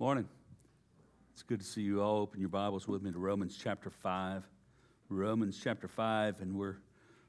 Morning. 0.00 0.28
It's 1.32 1.44
good 1.44 1.60
to 1.60 1.64
see 1.64 1.82
you 1.82 2.02
all. 2.02 2.22
Open 2.22 2.40
your 2.40 2.48
Bibles 2.48 2.88
with 2.88 3.00
me 3.00 3.12
to 3.12 3.18
Romans 3.18 3.56
chapter 3.56 3.90
5. 3.90 4.42
Romans 5.08 5.60
chapter 5.62 5.86
5, 5.86 6.40
and 6.40 6.56
we're 6.56 6.78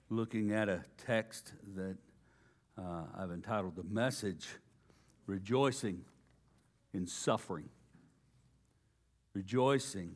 looking 0.09 0.51
at 0.51 0.67
a 0.67 0.83
text 1.05 1.53
that 1.75 1.95
uh, 2.75 3.03
I've 3.15 3.29
entitled 3.29 3.75
The 3.75 3.83
Message 3.83 4.47
Rejoicing 5.27 6.01
in 6.91 7.05
Suffering. 7.05 7.69
Rejoicing 9.35 10.15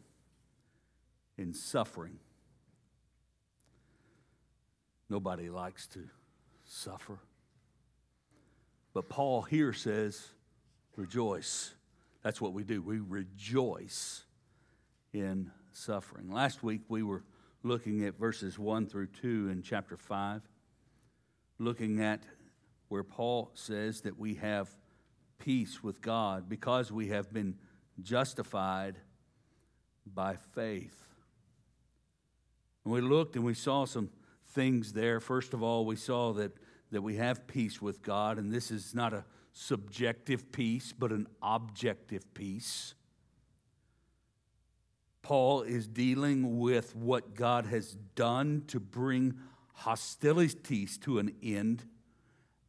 in 1.38 1.54
Suffering. 1.54 2.18
Nobody 5.07 5.52
likes 5.52 5.86
to 5.89 6.09
suffer. 6.66 7.20
But 8.95 9.07
Paul 9.07 9.43
here 9.43 9.71
says, 9.71 10.29
rejoice. 10.95 11.75
That's 12.23 12.41
what 12.41 12.54
we 12.54 12.63
do. 12.63 12.81
We 12.81 12.99
rejoice 12.99 14.23
in 15.13 15.52
suffering. 15.71 16.31
Last 16.31 16.63
week 16.63 16.81
we 16.89 17.03
were 17.03 17.23
looking 17.63 18.05
at 18.05 18.17
verses 18.17 18.57
1 18.57 18.88
through 18.88 19.07
2 19.07 19.49
in 19.49 19.61
chapter 19.61 19.98
5, 19.98 20.41
looking 21.58 22.02
at 22.02 22.23
where 22.89 23.03
Paul 23.03 23.52
says 23.53 24.02
that 24.02 24.17
we 24.17 24.35
have 24.35 24.70
peace 25.38 25.84
with 25.84 26.02
God 26.02 26.49
because 26.49 26.91
we 26.91 27.09
have 27.09 27.31
been 27.31 27.55
justified 28.02 28.97
by 30.05 30.36
faith. 30.53 31.05
And 32.83 32.94
we 32.94 33.02
looked 33.02 33.36
and 33.36 33.45
we 33.45 33.53
saw 33.53 33.86
some 33.86 34.09
things 34.47 34.94
there. 34.94 35.20
First 35.20 35.53
of 35.53 35.61
all, 35.61 35.86
we 35.86 35.95
saw 35.95 36.33
that, 36.33 36.52
that 36.91 37.02
we 37.02 37.16
have 37.17 37.47
peace 37.47 37.81
with 37.81 38.02
God, 38.02 38.38
and 38.38 38.52
this 38.52 38.72
is 38.72 38.95
not 38.95 39.13
a 39.13 39.23
subjective 39.59 40.54
peace, 40.54 40.94
but 40.98 41.12
an 41.12 41.27
objective 41.41 42.34
peace. 42.34 42.94
Paul 45.22 45.63
is 45.63 45.86
dealing 45.86 46.59
with 46.59 46.95
what 46.95 47.36
God 47.36 47.66
has 47.66 47.98
done 48.16 48.64
to 48.67 48.80
bring 48.80 49.38
hostilities 49.73 50.98
to 51.00 51.20
an 51.20 51.36
end 51.44 51.83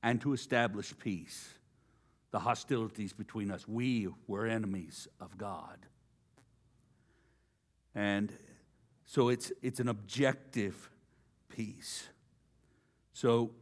and 0.03 0.21
to 0.21 0.33
establish 0.33 0.93
peace. 0.99 1.51
The 2.33 2.41
hostilities 2.41 3.13
between 3.13 3.53
us. 3.53 3.69
We 3.69 4.09
were 4.27 4.47
enemies 4.47 5.07
of 5.21 5.39
God. 5.39 5.87
And 7.95 8.33
so 9.05 9.29
it's, 9.29 9.53
it's 9.63 9.79
an 9.79 9.89
objective 9.89 10.91
peace. 11.49 12.09
So 13.13 13.53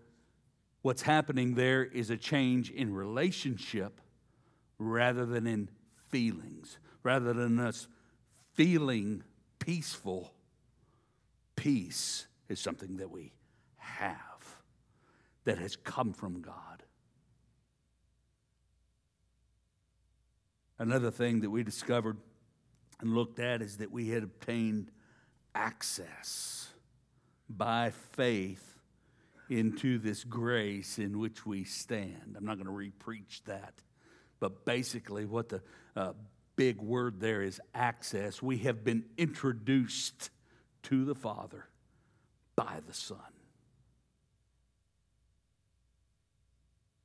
what's 0.83 1.03
happening 1.03 1.55
there 1.55 1.85
is 1.85 2.11
a 2.11 2.17
change 2.17 2.71
in 2.71 2.95
relationship 2.95 4.01
rather 4.79 5.27
than 5.27 5.47
in 5.47 5.69
feelings, 6.09 6.79
rather 7.03 7.33
than 7.33 7.59
us 7.59 7.89
feeling 8.55 9.23
peaceful. 9.59 10.33
Peace 11.57 12.27
is 12.49 12.61
something 12.61 12.97
that 12.99 13.11
we 13.11 13.33
have 13.77 14.17
that 15.45 15.59
has 15.59 15.77
come 15.77 16.13
from 16.13 16.41
God. 16.41 16.83
Another 20.79 21.11
thing 21.11 21.41
that 21.41 21.51
we 21.51 21.65
discovered 21.65 22.19
and 23.01 23.15
looked 23.15 23.41
at 23.41 23.63
is 23.63 23.79
that 23.79 23.91
we 23.91 24.09
had 24.09 24.23
obtained 24.23 24.91
access 25.55 26.69
by 27.49 27.91
faith 27.91 28.68
into 29.49 29.99
this 29.99 30.25
grace 30.25 30.99
in 30.99 31.19
which 31.19 31.47
we 31.47 31.65
stand. 31.65 32.35
I'm 32.37 32.45
not 32.45 32.63
going 32.63 32.67
to 32.67 32.73
repreach 32.73 33.43
that, 33.45 33.75
but 34.41 34.65
basically, 34.65 35.25
what 35.25 35.49
the 35.49 35.63
uh, 35.97 36.13
big 36.57 36.83
word 36.83 37.21
there 37.21 37.43
is 37.43 37.61
access. 37.75 38.43
We 38.43 38.59
have 38.59 38.85
been 38.85 39.05
introduced 39.17 40.31
to 40.85 41.05
the 41.05 41.15
Father 41.15 41.67
by 42.57 42.81
the 42.87 42.95
Son. 42.95 43.19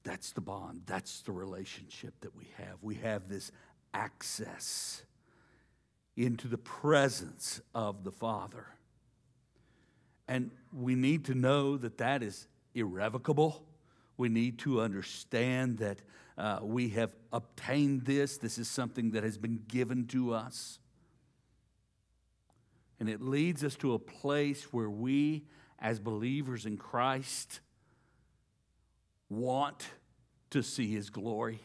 That's 0.03 0.31
the 0.31 0.41
bond, 0.41 0.81
that's 0.85 1.21
the 1.21 1.31
relationship 1.31 2.13
that 2.21 2.35
we 2.35 2.47
have. 2.57 2.75
We 2.81 2.95
have 2.95 3.29
this 3.29 3.51
access 3.93 5.03
into 6.17 6.47
the 6.47 6.57
presence 6.57 7.61
of 7.73 8.03
the 8.03 8.11
Father. 8.11 8.65
And 10.33 10.49
we 10.71 10.95
need 10.95 11.25
to 11.25 11.35
know 11.35 11.77
that 11.77 11.99
that 11.99 12.23
is 12.23 12.47
irrevocable. 12.73 13.63
We 14.17 14.29
need 14.29 14.57
to 14.59 14.81
understand 14.81 15.77
that 15.77 15.99
uh, 16.39 16.57
we 16.63 16.89
have 16.89 17.13
obtained 17.31 18.05
this. 18.05 18.39
This 18.39 18.57
is 18.57 18.67
something 18.67 19.11
that 19.11 19.23
has 19.23 19.37
been 19.37 19.61
given 19.67 20.07
to 20.07 20.33
us. 20.33 20.79
And 22.99 23.07
it 23.07 23.21
leads 23.21 23.63
us 23.63 23.75
to 23.75 23.93
a 23.93 23.99
place 23.99 24.73
where 24.73 24.89
we, 24.89 25.43
as 25.77 25.99
believers 25.99 26.65
in 26.65 26.77
Christ, 26.77 27.59
want 29.29 29.87
to 30.49 30.63
see 30.63 30.91
His 30.91 31.11
glory, 31.11 31.59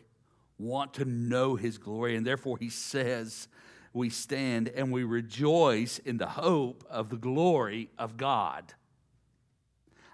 want 0.59 0.93
to 0.95 1.07
know 1.07 1.57
His 1.57 1.79
glory. 1.79 2.17
And 2.17 2.27
therefore, 2.27 2.59
He 2.59 2.69
says, 2.69 3.49
we 3.93 4.11
stand 4.11 4.69
and 4.69 4.93
we 4.93 5.05
rejoice 5.05 5.99
in 5.99 6.19
the 6.19 6.27
hope 6.27 6.85
of 6.89 7.11
the 7.11 7.17
glory 7.17 7.91
of 7.99 8.17
God. 8.17 8.75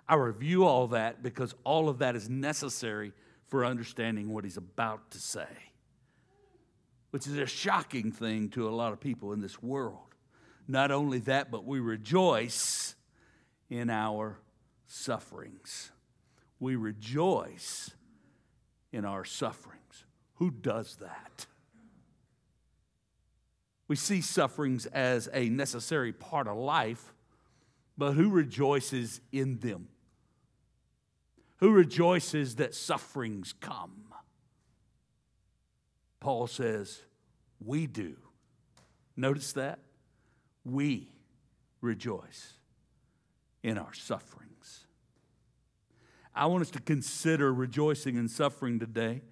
I 0.09 0.17
review 0.17 0.65
all 0.65 0.89
that 0.89 1.23
because 1.23 1.55
all 1.65 1.89
of 1.89 1.99
that 1.99 2.15
is 2.15 2.29
necessary 2.29 3.13
for 3.47 3.65
understanding 3.65 4.33
what 4.33 4.45
he's 4.45 4.57
about 4.57 5.11
to 5.13 5.19
say, 5.19 5.49
which 7.11 7.27
is 7.27 7.39
a 7.39 7.47
shocking 7.47 8.13
thing 8.13 8.49
to 8.51 8.69
a 8.69 8.71
lot 8.71 8.93
of 8.93 9.01
people 9.01 9.33
in 9.33 9.41
this 9.41 9.63
world. 9.63 10.15
Not 10.67 10.91
only 10.91 11.19
that, 11.21 11.51
but 11.51 11.65
we 11.65 11.81
rejoice 11.81 12.95
in 13.71 13.91
our 13.91 14.39
sufferings. 14.87 15.91
We 16.61 16.77
rejoice 16.77 17.91
in 18.93 19.05
our 19.05 19.25
sufferings. 19.25 20.05
Who 20.37 20.51
does 20.51 20.97
that? 20.97 21.47
We 23.87 23.97
see 23.97 24.21
sufferings 24.21 24.87
as 24.87 25.29
a 25.33 25.49
necessary 25.49 26.13
part 26.13 26.49
of 26.49 26.57
life, 26.57 27.13
but 27.99 28.13
who 28.13 28.31
rejoices 28.31 29.21
in 29.31 29.59
them? 29.59 29.89
Who 31.59 31.71
rejoices 31.71 32.57
that 32.57 32.75
sufferings 32.75 33.55
come? 33.61 34.05
Paul 36.21 36.47
says, 36.47 37.03
We 37.63 37.87
do. 37.87 38.17
Notice 39.17 39.53
that? 39.53 39.79
We 40.65 41.13
rejoice 41.81 42.55
in 43.63 43.79
our 43.79 43.93
sufferings. 43.93 44.87
I 46.35 46.47
want 46.47 46.63
us 46.63 46.71
to 46.71 46.81
consider 46.81 47.53
rejoicing 47.53 48.17
in 48.17 48.29
suffering 48.29 48.79
today. 48.79 49.23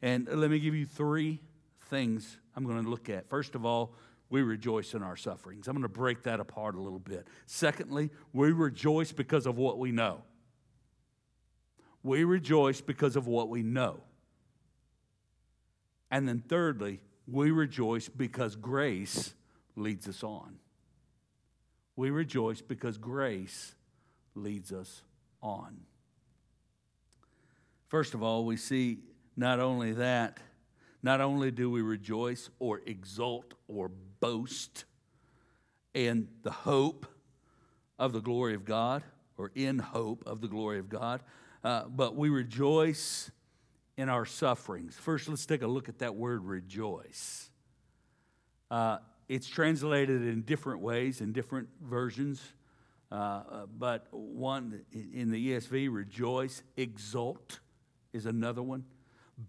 And 0.00 0.28
let 0.28 0.50
me 0.50 0.58
give 0.58 0.74
you 0.74 0.86
three 0.86 1.40
things 1.88 2.38
I'm 2.56 2.64
going 2.64 2.82
to 2.82 2.88
look 2.88 3.08
at. 3.08 3.28
First 3.28 3.54
of 3.54 3.64
all, 3.64 3.94
we 4.30 4.42
rejoice 4.42 4.94
in 4.94 5.02
our 5.02 5.16
sufferings. 5.16 5.68
I'm 5.68 5.74
going 5.74 5.82
to 5.82 5.88
break 5.88 6.22
that 6.22 6.40
apart 6.40 6.74
a 6.74 6.80
little 6.80 6.98
bit. 6.98 7.26
Secondly, 7.46 8.10
we 8.32 8.50
rejoice 8.52 9.12
because 9.12 9.46
of 9.46 9.58
what 9.58 9.78
we 9.78 9.92
know. 9.92 10.22
We 12.02 12.24
rejoice 12.24 12.80
because 12.80 13.14
of 13.14 13.26
what 13.26 13.48
we 13.48 13.62
know. 13.62 14.00
And 16.10 16.26
then 16.26 16.42
thirdly, 16.46 17.00
we 17.26 17.50
rejoice 17.50 18.08
because 18.08 18.56
grace 18.56 19.34
leads 19.76 20.08
us 20.08 20.22
on. 20.22 20.56
We 21.96 22.10
rejoice 22.10 22.60
because 22.60 22.98
grace 22.98 23.74
leads 24.34 24.72
us 24.72 25.02
on. 25.42 25.80
First 27.88 28.14
of 28.14 28.22
all, 28.22 28.46
we 28.46 28.56
see 28.56 29.00
not 29.36 29.60
only 29.60 29.92
that, 29.92 30.38
not 31.02 31.20
only 31.20 31.50
do 31.50 31.70
we 31.70 31.82
rejoice 31.82 32.50
or 32.58 32.80
exult 32.86 33.54
or 33.68 33.90
boast 34.20 34.84
in 35.94 36.28
the 36.42 36.50
hope 36.50 37.06
of 37.98 38.12
the 38.12 38.20
glory 38.20 38.54
of 38.54 38.64
God, 38.64 39.02
or 39.36 39.50
in 39.54 39.78
hope 39.78 40.22
of 40.26 40.40
the 40.40 40.48
glory 40.48 40.78
of 40.78 40.88
God, 40.88 41.20
uh, 41.64 41.84
but 41.88 42.16
we 42.16 42.28
rejoice 42.28 43.30
in 43.96 44.08
our 44.08 44.24
sufferings. 44.24 44.96
First, 44.96 45.28
let's 45.28 45.46
take 45.46 45.62
a 45.62 45.66
look 45.66 45.88
at 45.88 45.98
that 45.98 46.14
word 46.14 46.44
rejoice. 46.44 47.50
Uh, 48.70 48.98
it's 49.28 49.48
translated 49.48 50.22
in 50.22 50.42
different 50.42 50.80
ways 50.80 51.20
in 51.20 51.32
different 51.32 51.68
versions, 51.80 52.40
uh, 53.10 53.66
but 53.78 54.06
one 54.10 54.82
in 54.92 55.30
the 55.30 55.52
ESV, 55.52 55.88
rejoice, 55.92 56.62
exult 56.76 57.60
is 58.12 58.26
another 58.26 58.62
one, 58.62 58.84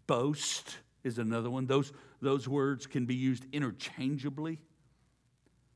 boast 0.08 0.78
is 1.04 1.18
another 1.18 1.50
one. 1.50 1.66
Those, 1.66 1.92
those 2.22 2.48
words 2.48 2.88
can 2.88 3.06
be 3.06 3.16
used 3.16 3.46
interchangeably. 3.52 4.60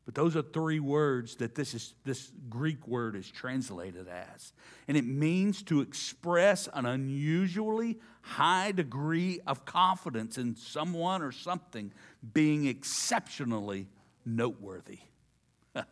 But 0.07 0.15
those 0.15 0.35
are 0.37 0.41
three 0.41 0.79
words 0.79 1.35
that 1.35 1.53
this, 1.53 1.73
is, 1.73 1.93
this 2.05 2.31
Greek 2.47 2.87
word 2.87 3.13
is 3.17 3.29
translated 3.29 4.07
as. 4.07 4.53
And 4.87 4.95
it 4.95 5.03
means 5.05 5.61
to 5.63 5.81
express 5.81 6.69
an 6.73 6.85
unusually 6.85 7.99
high 8.21 8.71
degree 8.71 9.41
of 9.45 9.65
confidence 9.65 10.37
in 10.37 10.55
someone 10.55 11.21
or 11.21 11.33
something 11.33 11.91
being 12.33 12.67
exceptionally 12.67 13.89
noteworthy. 14.25 14.99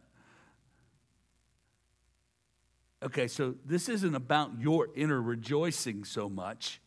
okay, 3.03 3.27
so 3.27 3.55
this 3.65 3.89
isn't 3.89 4.15
about 4.15 4.61
your 4.61 4.87
inner 4.95 5.21
rejoicing 5.21 6.05
so 6.05 6.29
much 6.29 6.79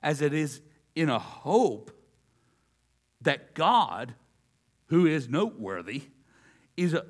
as 0.00 0.22
it 0.22 0.32
is 0.32 0.62
in 0.96 1.08
a 1.08 1.18
hope 1.18 1.92
that 3.20 3.54
God, 3.54 4.14
who 4.86 5.06
is 5.06 5.28
noteworthy, 5.28 6.04
is 6.76 6.94
a, 6.94 7.04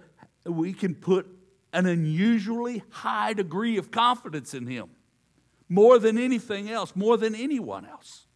we 0.44 0.72
can 0.72 0.94
put 0.94 1.26
an 1.72 1.86
unusually 1.86 2.82
high 2.90 3.32
degree 3.32 3.78
of 3.78 3.90
confidence 3.90 4.52
in 4.52 4.66
him 4.66 4.90
more 5.68 5.98
than 5.98 6.18
anything 6.18 6.70
else, 6.70 6.94
more 6.94 7.16
than 7.16 7.34
anyone 7.34 7.86
else. 7.86 8.26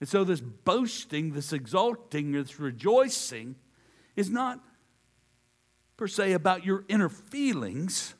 And 0.00 0.08
so, 0.08 0.24
this 0.24 0.40
boasting, 0.40 1.32
this 1.32 1.52
exalting, 1.52 2.32
this 2.32 2.58
rejoicing 2.58 3.54
is 4.16 4.30
not 4.30 4.60
per 5.96 6.08
se 6.08 6.32
about 6.32 6.64
your 6.64 6.84
inner 6.88 7.08
feelings 7.08 8.14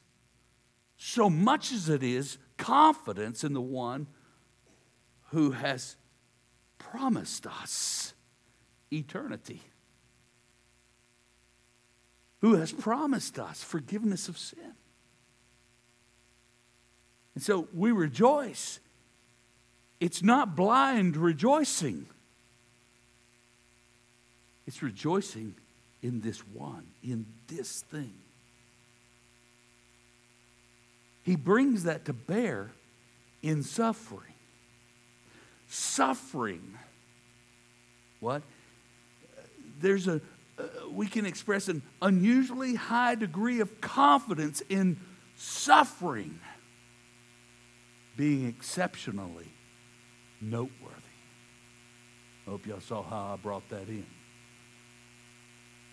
so 0.97 1.29
much 1.29 1.73
as 1.73 1.89
it 1.89 2.03
is 2.05 2.39
confidence 2.57 3.43
in 3.43 3.53
the 3.53 3.61
one 3.61 4.07
who 5.33 5.51
has 5.51 5.97
promised 6.79 7.47
us 7.47 8.15
eternity 8.93 9.63
who 12.43 12.57
has 12.57 12.73
promised 12.73 13.39
us 13.39 13.63
forgiveness 13.63 14.29
of 14.29 14.37
sin. 14.37 14.75
And 17.35 17.43
so 17.43 17.69
we 17.73 17.93
rejoice. 17.93 18.81
It's 20.01 20.23
not 20.23 20.57
blind 20.57 21.17
rejoicing, 21.17 22.07
it's 24.67 24.83
rejoicing 24.83 25.55
in 26.03 26.21
this 26.21 26.41
one, 26.41 26.89
in 27.03 27.27
this 27.47 27.83
thing. 27.83 28.15
He 31.23 31.37
brings 31.37 31.85
that 31.85 32.05
to 32.07 32.13
bear 32.13 32.73
in 33.43 33.63
suffering. 33.63 34.32
Suffering. 35.73 36.77
What? 38.21 38.43
There's 39.81 40.07
a, 40.07 40.21
uh, 40.59 40.65
we 40.91 41.07
can 41.07 41.25
express 41.25 41.69
an 41.69 41.81
unusually 42.03 42.75
high 42.75 43.15
degree 43.15 43.61
of 43.61 43.81
confidence 43.81 44.63
in 44.69 45.01
suffering 45.35 46.39
being 48.19 48.47
exceptionally 48.49 49.51
noteworthy. 50.43 50.93
I 52.47 52.51
hope 52.51 52.67
y'all 52.67 52.81
saw 52.81 53.03
how 53.03 53.33
I 53.33 53.37
brought 53.37 53.67
that 53.71 53.89
in. 53.89 54.05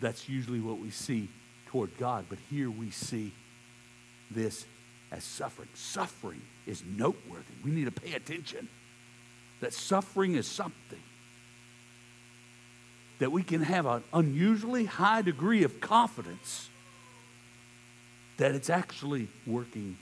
That's 0.02 0.28
usually 0.28 0.60
what 0.60 0.80
we 0.80 0.90
see 0.90 1.30
toward 1.68 1.98
God, 1.98 2.26
but 2.28 2.38
here 2.50 2.70
we 2.70 2.92
see 2.92 3.32
this 4.30 4.66
as 5.10 5.24
suffering. 5.24 5.70
Suffering 5.74 6.42
is 6.68 6.84
noteworthy. 6.86 7.54
We 7.64 7.72
need 7.72 7.86
to 7.86 7.92
pay 7.92 8.16
attention 8.16 8.68
that 9.62 9.74
suffering 9.74 10.36
is 10.36 10.48
something 10.48 11.02
that 13.20 13.32
we 13.32 13.44
can 13.44 13.62
have 13.62 13.86
an 13.86 14.04
unusually 14.14 14.86
high 14.86 15.22
degree 15.22 15.64
of 15.64 15.82
confidence 15.82 16.70
that 18.38 18.56
it's 18.56 18.70
actually 18.70 19.28
working 19.46 19.98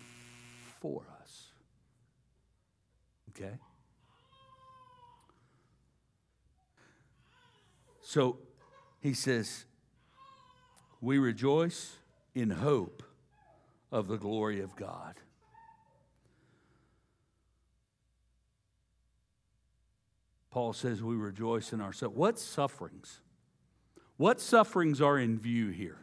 for 0.80 1.02
us. 1.22 1.44
Okay? 3.30 3.56
So 8.04 8.38
he 9.02 9.14
says, 9.14 9.66
We 11.02 11.18
rejoice 11.18 11.96
in 12.36 12.52
hope 12.52 13.02
of 13.92 14.08
the 14.08 14.18
glory 14.18 14.62
of 14.62 14.76
God. 14.76 15.16
Paul 20.50 20.74
says 20.74 21.04
we 21.04 21.16
rejoice 21.16 21.74
in 21.74 21.82
ourselves. 21.82 22.16
What 22.16 22.40
sufferings? 22.40 23.22
What 24.18 24.42
sufferings 24.42 25.02
are 25.02 25.18
in 25.20 25.38
view 25.38 25.70
here? 25.70 26.00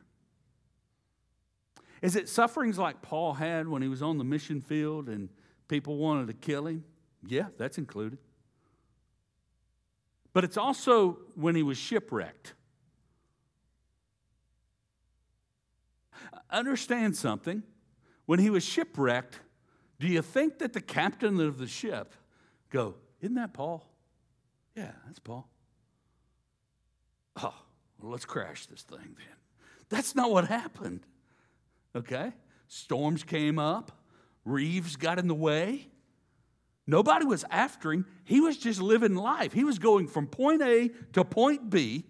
Is 2.02 2.16
it 2.16 2.28
sufferings 2.28 2.78
like 2.78 3.02
Paul 3.02 3.34
had 3.34 3.66
when 3.66 3.80
he 3.80 3.88
was 3.88 4.02
on 4.02 4.18
the 4.18 4.24
mission 4.24 4.60
field 4.60 5.08
and 5.08 5.30
people 5.68 5.96
wanted 5.96 6.26
to 6.26 6.34
kill 6.34 6.66
him? 6.66 6.84
Yeah, 7.26 7.46
that's 7.56 7.78
included. 7.78 8.18
But 10.34 10.44
it's 10.44 10.56
also 10.56 11.18
when 11.34 11.54
he 11.54 11.62
was 11.62 11.78
shipwrecked. 11.78 12.54
Understand 16.50 17.16
something. 17.16 17.62
When 18.26 18.38
he 18.38 18.50
was 18.50 18.64
shipwrecked, 18.64 19.40
do 19.98 20.06
you 20.06 20.22
think 20.22 20.58
that 20.58 20.72
the 20.72 20.80
captain 20.80 21.40
of 21.40 21.58
the 21.58 21.66
ship 21.66 22.14
go, 22.70 22.96
Isn't 23.20 23.36
that 23.36 23.54
Paul? 23.54 23.88
Yeah, 24.74 24.92
that's 25.06 25.18
Paul. 25.18 25.48
Oh, 27.36 27.54
well, 28.00 28.12
let's 28.12 28.24
crash 28.24 28.66
this 28.66 28.82
thing 28.82 28.98
then. 28.98 29.36
That's 29.88 30.14
not 30.14 30.30
what 30.30 30.46
happened. 30.46 31.06
Okay? 31.94 32.32
Storms 32.68 33.22
came 33.22 33.58
up, 33.58 33.92
reefs 34.44 34.96
got 34.96 35.18
in 35.18 35.28
the 35.28 35.34
way. 35.34 35.88
Nobody 36.86 37.24
was 37.24 37.44
after 37.50 37.92
him. 37.92 38.06
He 38.24 38.40
was 38.40 38.56
just 38.56 38.80
living 38.80 39.14
life. 39.14 39.52
He 39.52 39.64
was 39.64 39.78
going 39.78 40.08
from 40.08 40.26
point 40.26 40.62
A 40.62 40.90
to 41.12 41.24
point 41.24 41.70
B, 41.70 42.04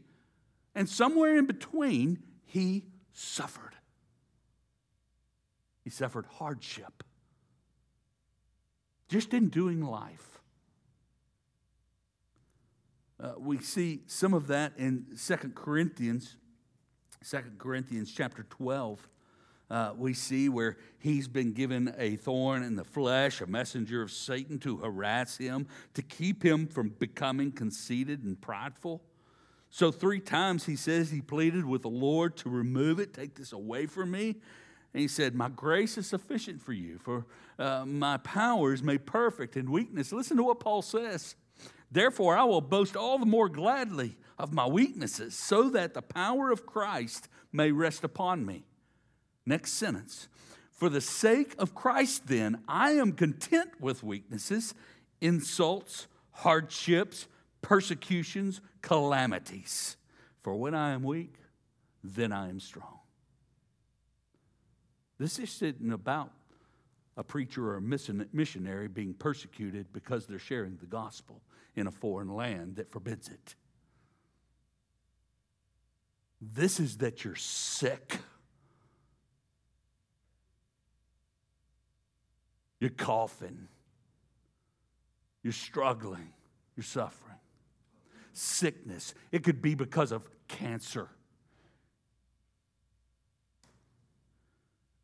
and 0.75 0.89
somewhere 0.89 1.37
in 1.37 1.47
between, 1.47 2.23
he 2.45 2.87
suffered. 3.13 3.75
He 5.83 5.91
suffered 5.91 6.27
hardship 6.27 7.05
just 9.09 9.35
in 9.35 9.49
doing 9.49 9.83
life. 9.83 10.34
Uh, 13.21 13.33
we 13.39 13.59
see 13.59 14.01
some 14.07 14.35
of 14.35 14.49
that 14.49 14.73
in 14.77 15.07
Second 15.15 15.55
Corinthians, 15.55 16.37
Second 17.23 17.59
Corinthians 17.59 18.13
chapter 18.13 18.45
12. 18.51 19.09
Uh, 19.71 19.93
we 19.97 20.13
see 20.13 20.49
where 20.49 20.77
he's 20.99 21.27
been 21.27 21.53
given 21.53 21.95
a 21.97 22.17
thorn 22.17 22.63
in 22.63 22.77
the 22.77 22.85
flesh, 22.85 23.41
a 23.41 23.47
messenger 23.47 24.03
of 24.03 24.11
Satan 24.11 24.59
to 24.59 24.77
harass 24.77 25.39
him, 25.39 25.67
to 25.95 26.03
keep 26.03 26.45
him 26.45 26.67
from 26.67 26.91
becoming 26.91 27.51
conceited 27.51 28.25
and 28.25 28.41
prideful. 28.41 29.01
So, 29.71 29.91
three 29.91 30.21
times 30.21 30.67
he 30.67 30.77
says 30.77 31.11
he 31.11 31.21
pleaded 31.21 31.65
with 31.65 31.83
the 31.83 31.89
Lord 31.89 32.37
to 32.39 32.49
remove 32.49 33.01
it, 33.01 33.15
take 33.15 33.35
this 33.35 33.53
away 33.53 33.87
from 33.87 34.11
me. 34.11 34.37
And 34.93 35.01
he 35.01 35.09
said, 35.09 35.35
My 35.35 35.49
grace 35.49 35.99
is 35.99 36.07
sufficient 36.07 36.63
for 36.63 36.73
you, 36.73 36.99
for 36.99 37.27
uh, 37.59 37.85
my 37.87 38.19
power 38.19 38.73
is 38.73 38.83
made 38.83 39.07
perfect 39.07 39.57
in 39.57 39.71
weakness. 39.71 40.13
Listen 40.13 40.37
to 40.37 40.45
what 40.45 40.61
Paul 40.61 40.83
says. 40.83 41.35
Therefore, 41.91 42.37
I 42.37 42.45
will 42.45 42.61
boast 42.61 42.97
all 42.97 43.19
the 43.19 43.27
more 43.27 43.49
gladly 43.49 44.17
of 44.39 44.53
my 44.53 44.67
weaknesses, 44.67 45.35
so 45.35 45.69
that 45.71 45.95
the 45.95 46.03
power 46.03 46.51
of 46.51 46.67
Christ 46.67 47.29
may 47.53 47.71
rest 47.71 48.03
upon 48.03 48.45
me. 48.45 48.65
Next 49.47 49.73
sentence. 49.73 50.29
For 50.73 50.89
the 50.89 51.01
sake 51.01 51.55
of 51.57 51.75
Christ, 51.75 52.27
then, 52.27 52.63
I 52.67 52.93
am 52.93 53.13
content 53.13 53.71
with 53.81 54.03
weaknesses, 54.03 54.75
insults, 55.21 56.09
hardships, 56.33 57.29
persecutions, 57.63 58.61
calamities. 58.83 59.97
For 60.43 60.57
when 60.57 60.75
I 60.75 60.91
am 60.91 61.05
weak, 61.05 61.35
then 62.03 62.33
I 62.33 62.49
am 62.49 62.59
strong. 62.59 62.99
This 65.17 65.39
isn't 65.39 65.93
about 65.93 66.33
a 67.17 67.23
preacher 67.23 67.69
or 67.69 67.77
a 67.77 67.81
missionary 67.81 68.89
being 68.89 69.15
persecuted 69.15 69.93
because 69.93 70.27
they're 70.27 70.41
sharing 70.41 70.77
the 70.77 70.87
gospel 70.87 71.41
in 71.77 71.87
a 71.87 71.91
foreign 71.91 72.35
land 72.35 72.77
that 72.77 72.91
forbids 72.91 73.29
it. 73.29 73.55
This 76.41 76.79
is 76.79 76.99
that 76.99 77.25
you're 77.25 77.37
sick. 77.37 78.19
You're 82.81 82.91
coughing. 82.91 83.69
You're 85.43 85.53
struggling. 85.53 86.33
You're 86.77 86.85
suffering. 86.85 87.39
Sickness. 88.33 89.15
It 89.33 89.43
could 89.43 89.63
be 89.63 89.75
because 89.75 90.13
of 90.13 90.29
cancer. 90.49 91.09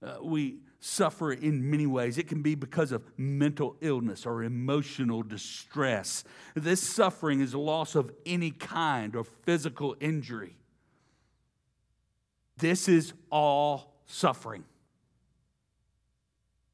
Uh, 0.03 0.17
we 0.23 0.59
suffer 0.81 1.33
in 1.33 1.71
many 1.71 1.87
ways. 1.87 2.19
It 2.19 2.27
can 2.27 2.43
be 2.43 2.55
because 2.55 2.91
of 2.91 3.05
mental 3.17 3.77
illness 3.81 4.27
or 4.27 4.43
emotional 4.43 5.23
distress. 5.23 6.25
This 6.55 6.81
suffering 6.81 7.41
is 7.41 7.53
a 7.53 7.59
loss 7.59 7.95
of 7.95 8.11
any 8.25 8.51
kind 8.51 9.15
or 9.15 9.25
physical 9.25 9.95
injury. 10.01 10.57
This 12.57 12.89
is 12.89 13.13
all 13.31 13.95
suffering. 14.07 14.65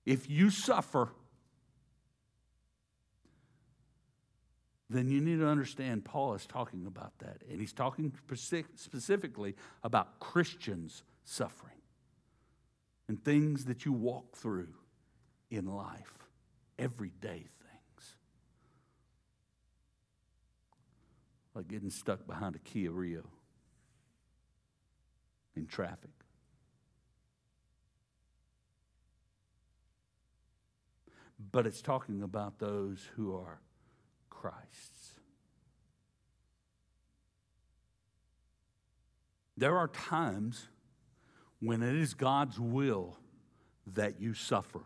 If 0.05 0.31
you 0.31 0.51
suffer, 0.51 1.11
then 4.89 5.11
you 5.11 5.21
need 5.21 5.41
to 5.41 5.49
understand 5.49 6.05
Paul 6.05 6.35
is 6.35 6.47
talking 6.47 6.87
about 6.87 7.19
that. 7.19 7.43
And 7.51 7.61
he's 7.61 7.73
talking 7.73 8.13
specifically 8.77 9.57
about 9.83 10.21
Christians 10.21 11.03
suffering 11.25 11.76
and 13.09 13.23
things 13.25 13.67
that 13.67 13.85
you 13.85 13.93
walk 13.93 14.37
through 14.37 14.75
in 15.51 15.67
life, 15.67 16.13
everyday 16.79 17.39
things. 17.39 18.17
Like 21.55 21.69
getting 21.69 21.91
stuck 21.91 22.27
behind 22.27 22.57
a 22.57 22.59
Kia 22.59 22.91
Rio 22.91 23.23
in 25.55 25.67
traffic. 25.67 26.11
But 31.53 31.67
it's 31.67 31.83
talking 31.83 32.23
about 32.23 32.59
those 32.59 33.09
who 33.15 33.35
are 33.35 33.61
Christ's. 34.31 35.13
There 39.57 39.77
are 39.77 39.89
times 39.89 40.69
when 41.61 41.83
it 41.83 41.95
is 41.95 42.15
God's 42.15 42.59
will 42.59 43.17
that 43.95 44.21
you 44.21 44.35
suffer. 44.35 44.83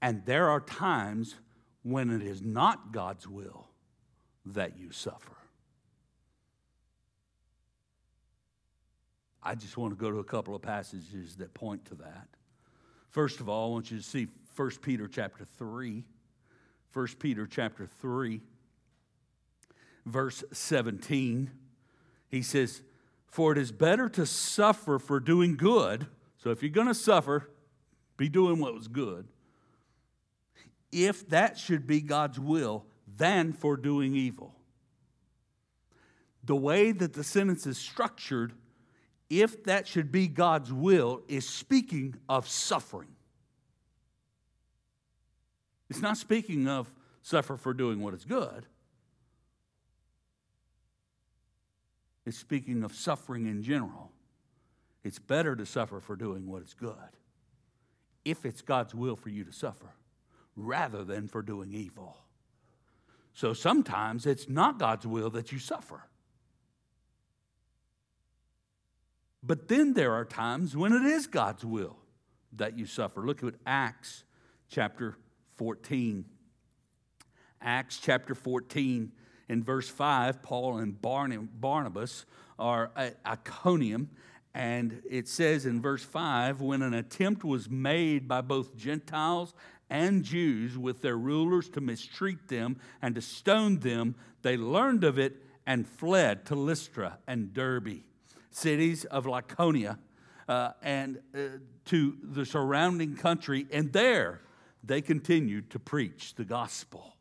And 0.00 0.24
there 0.24 0.48
are 0.48 0.60
times 0.60 1.34
when 1.82 2.10
it 2.10 2.22
is 2.22 2.42
not 2.42 2.92
God's 2.92 3.26
will 3.26 3.68
that 4.46 4.78
you 4.78 4.92
suffer. 4.92 5.36
I 9.42 9.54
just 9.54 9.76
want 9.76 9.92
to 9.92 10.00
go 10.00 10.10
to 10.10 10.18
a 10.18 10.24
couple 10.24 10.54
of 10.54 10.62
passages 10.62 11.36
that 11.36 11.54
point 11.54 11.84
to 11.86 11.94
that. 11.96 12.28
First 13.10 13.40
of 13.40 13.48
all, 13.48 13.70
I 13.70 13.72
want 13.72 13.90
you 13.90 13.96
to 13.96 14.02
see 14.02 14.28
1 14.54 14.70
Peter 14.82 15.08
chapter 15.08 15.44
3. 15.44 16.04
1 16.92 17.06
Peter 17.18 17.46
chapter 17.46 17.86
3, 17.86 18.40
verse 20.06 20.42
17. 20.52 21.50
He 22.28 22.42
says, 22.42 22.82
For 23.28 23.52
it 23.52 23.58
is 23.58 23.72
better 23.72 24.08
to 24.10 24.26
suffer 24.26 24.98
for 24.98 25.20
doing 25.20 25.56
good. 25.56 26.06
So 26.38 26.50
if 26.50 26.62
you're 26.62 26.70
going 26.70 26.88
to 26.88 26.94
suffer, 26.94 27.50
be 28.16 28.28
doing 28.28 28.58
what 28.58 28.74
was 28.74 28.88
good. 28.88 29.28
If 30.90 31.28
that 31.28 31.58
should 31.58 31.86
be 31.86 32.00
God's 32.00 32.40
will, 32.40 32.86
than 33.16 33.52
for 33.52 33.76
doing 33.76 34.14
evil. 34.14 34.54
The 36.44 36.56
way 36.56 36.92
that 36.92 37.12
the 37.12 37.24
sentence 37.24 37.66
is 37.66 37.76
structured, 37.76 38.52
if 39.28 39.64
that 39.64 39.86
should 39.86 40.10
be 40.10 40.28
God's 40.28 40.72
will, 40.72 41.22
is 41.28 41.46
speaking 41.46 42.14
of 42.28 42.48
suffering. 42.48 43.10
It's 45.90 46.00
not 46.00 46.16
speaking 46.16 46.68
of 46.68 46.90
suffer 47.22 47.56
for 47.56 47.74
doing 47.74 48.00
what 48.00 48.14
is 48.14 48.24
good. 48.24 48.66
It's 52.28 52.36
speaking 52.36 52.84
of 52.84 52.94
suffering 52.94 53.46
in 53.46 53.62
general. 53.62 54.12
It's 55.02 55.18
better 55.18 55.56
to 55.56 55.64
suffer 55.64 55.98
for 55.98 56.14
doing 56.14 56.46
what 56.46 56.62
is 56.62 56.74
good 56.74 57.16
if 58.22 58.44
it's 58.44 58.60
God's 58.60 58.94
will 58.94 59.16
for 59.16 59.30
you 59.30 59.44
to 59.44 59.52
suffer 59.52 59.94
rather 60.54 61.04
than 61.04 61.26
for 61.26 61.40
doing 61.40 61.72
evil. 61.72 62.18
So 63.32 63.54
sometimes 63.54 64.26
it's 64.26 64.46
not 64.46 64.78
God's 64.78 65.06
will 65.06 65.30
that 65.30 65.52
you 65.52 65.58
suffer. 65.58 66.02
But 69.42 69.68
then 69.68 69.94
there 69.94 70.12
are 70.12 70.26
times 70.26 70.76
when 70.76 70.92
it 70.92 71.06
is 71.06 71.26
God's 71.26 71.64
will 71.64 71.96
that 72.52 72.76
you 72.76 72.84
suffer. 72.84 73.24
Look 73.24 73.42
at 73.42 73.54
Acts 73.64 74.24
chapter 74.68 75.16
14. 75.56 76.26
Acts 77.62 77.98
chapter 77.98 78.34
14 78.34 79.12
in 79.48 79.62
verse 79.62 79.88
5, 79.88 80.42
Paul 80.42 80.78
and 80.78 81.00
Barnabas 81.00 82.26
are 82.58 82.90
at 82.96 83.18
Iconium. 83.26 84.10
And 84.54 85.02
it 85.08 85.28
says 85.28 85.66
in 85.66 85.80
verse 85.80 86.02
5 86.02 86.60
when 86.60 86.82
an 86.82 86.94
attempt 86.94 87.44
was 87.44 87.70
made 87.70 88.26
by 88.26 88.40
both 88.40 88.76
Gentiles 88.76 89.54
and 89.90 90.22
Jews 90.22 90.76
with 90.76 91.00
their 91.00 91.16
rulers 91.16 91.68
to 91.70 91.80
mistreat 91.80 92.48
them 92.48 92.78
and 93.00 93.14
to 93.14 93.22
stone 93.22 93.78
them, 93.78 94.16
they 94.42 94.56
learned 94.56 95.04
of 95.04 95.18
it 95.18 95.42
and 95.66 95.86
fled 95.86 96.44
to 96.46 96.54
Lystra 96.54 97.18
and 97.26 97.52
Derbe, 97.52 98.02
cities 98.50 99.04
of 99.04 99.26
Lycaonia, 99.26 99.98
uh, 100.48 100.70
and 100.82 101.20
uh, 101.34 101.58
to 101.86 102.16
the 102.22 102.44
surrounding 102.44 103.16
country. 103.16 103.66
And 103.70 103.92
there 103.92 104.40
they 104.82 105.02
continued 105.02 105.70
to 105.70 105.78
preach 105.78 106.34
the 106.34 106.44
gospel. 106.44 107.17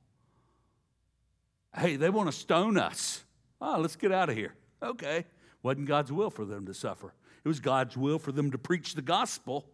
Hey, 1.75 1.95
they 1.95 2.09
want 2.09 2.27
to 2.29 2.37
stone 2.37 2.77
us. 2.77 3.23
Oh, 3.59 3.79
let's 3.79 3.95
get 3.95 4.11
out 4.11 4.29
of 4.29 4.35
here. 4.35 4.53
Okay. 4.81 5.25
Wasn't 5.63 5.87
God's 5.87 6.11
will 6.11 6.29
for 6.29 6.45
them 6.45 6.65
to 6.65 6.73
suffer, 6.73 7.13
it 7.43 7.47
was 7.47 7.59
God's 7.59 7.97
will 7.97 8.19
for 8.19 8.31
them 8.31 8.51
to 8.51 8.57
preach 8.57 8.95
the 8.95 9.01
gospel 9.01 9.65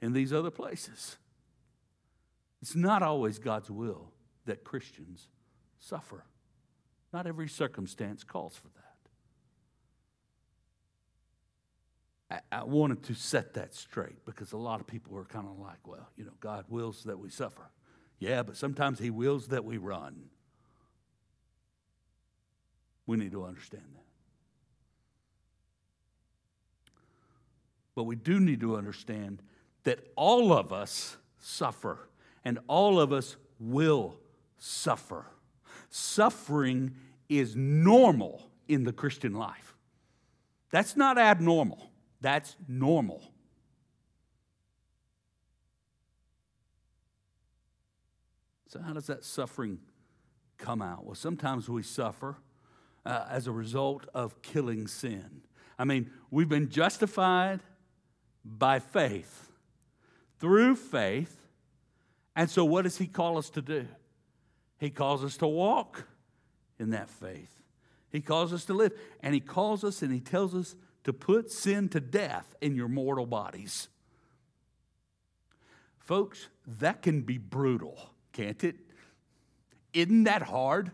in 0.00 0.12
these 0.12 0.32
other 0.32 0.50
places. 0.50 1.16
It's 2.62 2.74
not 2.74 3.02
always 3.02 3.38
God's 3.38 3.70
will 3.70 4.12
that 4.46 4.64
Christians 4.64 5.28
suffer. 5.78 6.24
Not 7.12 7.26
every 7.26 7.48
circumstance 7.48 8.24
calls 8.24 8.56
for 8.56 8.68
that. 12.30 12.42
I, 12.52 12.60
I 12.60 12.64
wanted 12.64 13.02
to 13.04 13.14
set 13.14 13.54
that 13.54 13.74
straight 13.74 14.24
because 14.24 14.52
a 14.52 14.56
lot 14.56 14.80
of 14.80 14.86
people 14.86 15.16
are 15.16 15.24
kind 15.24 15.46
of 15.46 15.58
like, 15.58 15.86
well, 15.86 16.08
you 16.16 16.24
know, 16.24 16.32
God 16.40 16.64
wills 16.68 17.04
that 17.04 17.18
we 17.18 17.28
suffer. 17.28 17.70
Yeah, 18.18 18.42
but 18.42 18.56
sometimes 18.56 18.98
He 18.98 19.10
wills 19.10 19.48
that 19.48 19.64
we 19.64 19.76
run. 19.76 20.30
We 23.06 23.16
need 23.16 23.32
to 23.32 23.44
understand 23.44 23.84
that. 23.94 24.04
But 27.94 28.04
we 28.04 28.16
do 28.16 28.40
need 28.40 28.60
to 28.60 28.76
understand 28.76 29.42
that 29.84 30.00
all 30.16 30.52
of 30.52 30.72
us 30.72 31.16
suffer 31.38 32.08
and 32.44 32.58
all 32.66 33.00
of 33.00 33.12
us 33.12 33.36
will 33.60 34.18
suffer. 34.58 35.26
Suffering 35.90 36.94
is 37.28 37.54
normal 37.54 38.50
in 38.68 38.84
the 38.84 38.92
Christian 38.92 39.34
life. 39.34 39.76
That's 40.70 40.96
not 40.96 41.18
abnormal, 41.18 41.90
that's 42.20 42.56
normal. 42.66 43.22
So, 48.68 48.80
how 48.80 48.92
does 48.92 49.06
that 49.06 49.22
suffering 49.22 49.78
come 50.58 50.82
out? 50.82 51.04
Well, 51.04 51.14
sometimes 51.14 51.68
we 51.68 51.84
suffer 51.84 52.38
uh, 53.04 53.26
as 53.30 53.46
a 53.46 53.52
result 53.52 54.06
of 54.14 54.40
killing 54.42 54.86
sin. 54.86 55.42
I 55.78 55.84
mean, 55.84 56.10
we've 56.30 56.48
been 56.48 56.68
justified 56.70 57.60
by 58.44 58.78
faith. 58.78 59.50
Through 60.38 60.76
faith, 60.76 61.40
and 62.36 62.50
so, 62.50 62.64
what 62.64 62.82
does 62.82 62.98
he 62.98 63.06
call 63.06 63.38
us 63.38 63.50
to 63.50 63.62
do? 63.62 63.86
He 64.78 64.90
calls 64.90 65.24
us 65.24 65.36
to 65.38 65.46
walk 65.46 66.06
in 66.78 66.90
that 66.90 67.08
faith. 67.08 67.50
He 68.10 68.20
calls 68.20 68.52
us 68.52 68.64
to 68.66 68.74
live. 68.74 68.92
And 69.20 69.34
he 69.34 69.40
calls 69.40 69.84
us 69.84 70.02
and 70.02 70.12
he 70.12 70.20
tells 70.20 70.54
us 70.54 70.76
to 71.04 71.12
put 71.12 71.50
sin 71.50 71.88
to 71.90 72.00
death 72.00 72.54
in 72.60 72.74
your 72.74 72.88
mortal 72.88 73.26
bodies. 73.26 73.88
Folks, 75.98 76.48
that 76.66 77.02
can 77.02 77.22
be 77.22 77.38
brutal, 77.38 78.10
can't 78.32 78.62
it? 78.62 78.76
Isn't 79.92 80.24
that 80.24 80.42
hard? 80.42 80.90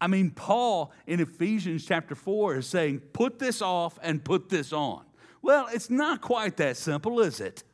I 0.00 0.06
mean, 0.06 0.30
Paul 0.30 0.92
in 1.06 1.20
Ephesians 1.20 1.84
chapter 1.84 2.14
4 2.14 2.56
is 2.56 2.66
saying, 2.66 3.00
put 3.12 3.38
this 3.38 3.60
off 3.60 3.98
and 4.02 4.24
put 4.24 4.48
this 4.48 4.72
on. 4.72 5.04
Well, 5.42 5.68
it's 5.72 5.90
not 5.90 6.20
quite 6.20 6.56
that 6.58 6.76
simple, 6.76 7.20
is 7.20 7.40
it? 7.40 7.64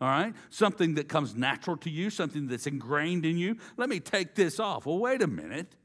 all 0.00 0.08
right? 0.08 0.34
Something 0.48 0.94
that 0.94 1.08
comes 1.08 1.34
natural 1.36 1.76
to 1.78 1.90
you, 1.90 2.10
something 2.10 2.48
that's 2.48 2.66
ingrained 2.66 3.26
in 3.26 3.36
you. 3.36 3.58
Let 3.76 3.88
me 3.88 4.00
take 4.00 4.34
this 4.34 4.58
off. 4.58 4.86
Well, 4.86 4.98
wait 4.98 5.22
a 5.22 5.26
minute. 5.26 5.76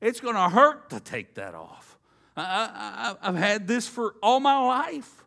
It's 0.00 0.20
going 0.20 0.34
to 0.34 0.48
hurt 0.48 0.90
to 0.90 1.00
take 1.00 1.34
that 1.34 1.54
off. 1.54 1.98
I, 2.34 3.14
have 3.20 3.36
had 3.36 3.66
this 3.68 3.86
for 3.86 4.14
all 4.22 4.40
my 4.40 4.58
life. 4.58 5.24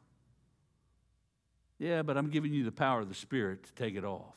Yeah, 1.77 2.01
but 2.01 2.17
I'm 2.17 2.29
giving 2.29 2.51
you 2.51 2.63
the 2.63 2.71
power 2.71 3.01
of 3.01 3.09
the 3.09 3.15
Spirit 3.15 3.63
to 3.63 3.73
take 3.73 3.95
it 3.95 4.03
off. 4.03 4.33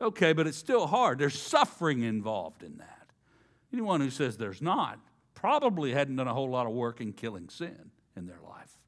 Okay, 0.00 0.32
but 0.34 0.46
it's 0.46 0.58
still 0.58 0.86
hard. 0.86 1.18
There's 1.18 1.40
suffering 1.40 2.02
involved 2.02 2.62
in 2.62 2.76
that. 2.78 2.93
Anyone 3.74 4.00
who 4.00 4.10
says 4.10 4.36
there's 4.36 4.62
not 4.62 4.98
probably 5.34 5.92
hadn't 5.92 6.16
done 6.16 6.28
a 6.28 6.34
whole 6.34 6.48
lot 6.48 6.66
of 6.66 6.72
work 6.72 7.00
in 7.00 7.12
killing 7.12 7.48
sin 7.48 7.90
in 8.16 8.26
their 8.26 8.40
life. 8.48 8.78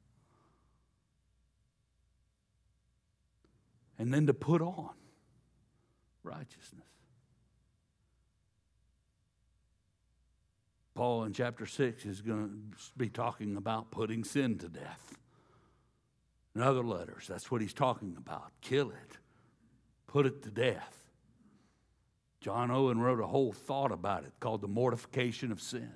and 3.99 4.13
then 4.13 4.27
to 4.27 4.35
put 4.35 4.63
on 4.63 4.91
righteousness. 6.23 6.83
Paul 10.95 11.25
in 11.25 11.33
chapter 11.33 11.67
6 11.67 12.07
is 12.07 12.23
going 12.23 12.73
to 12.73 12.91
be 12.97 13.09
talking 13.09 13.57
about 13.57 13.91
putting 13.91 14.25
sin 14.25 14.57
to 14.59 14.69
death. 14.69 15.15
In 16.55 16.63
other 16.63 16.83
letters, 16.83 17.27
that's 17.29 17.51
what 17.51 17.61
he's 17.61 17.75
talking 17.75 18.17
about. 18.17 18.51
Kill 18.63 18.91
it, 18.91 19.19
put 20.07 20.25
it 20.25 20.43
to 20.45 20.51
death. 20.51 21.06
John 22.47 22.71
Owen 22.71 23.01
wrote 23.01 23.19
a 23.19 23.27
whole 23.27 23.51
thought 23.51 23.91
about 23.91 24.23
it 24.23 24.31
called 24.39 24.61
the 24.61 24.69
mortification 24.69 25.51
of 25.51 25.61
sin. 25.61 25.91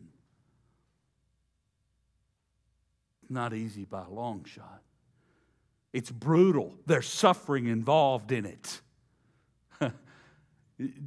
Not 3.29 3.55
easy 3.55 3.85
by 3.85 4.03
a 4.03 4.11
long 4.11 4.43
shot. 4.43 4.83
It's 5.93 6.11
brutal. 6.11 6.75
There's 6.87 7.07
suffering 7.07 7.69
involved 7.69 8.33
in 8.33 8.47
it. 8.47 8.81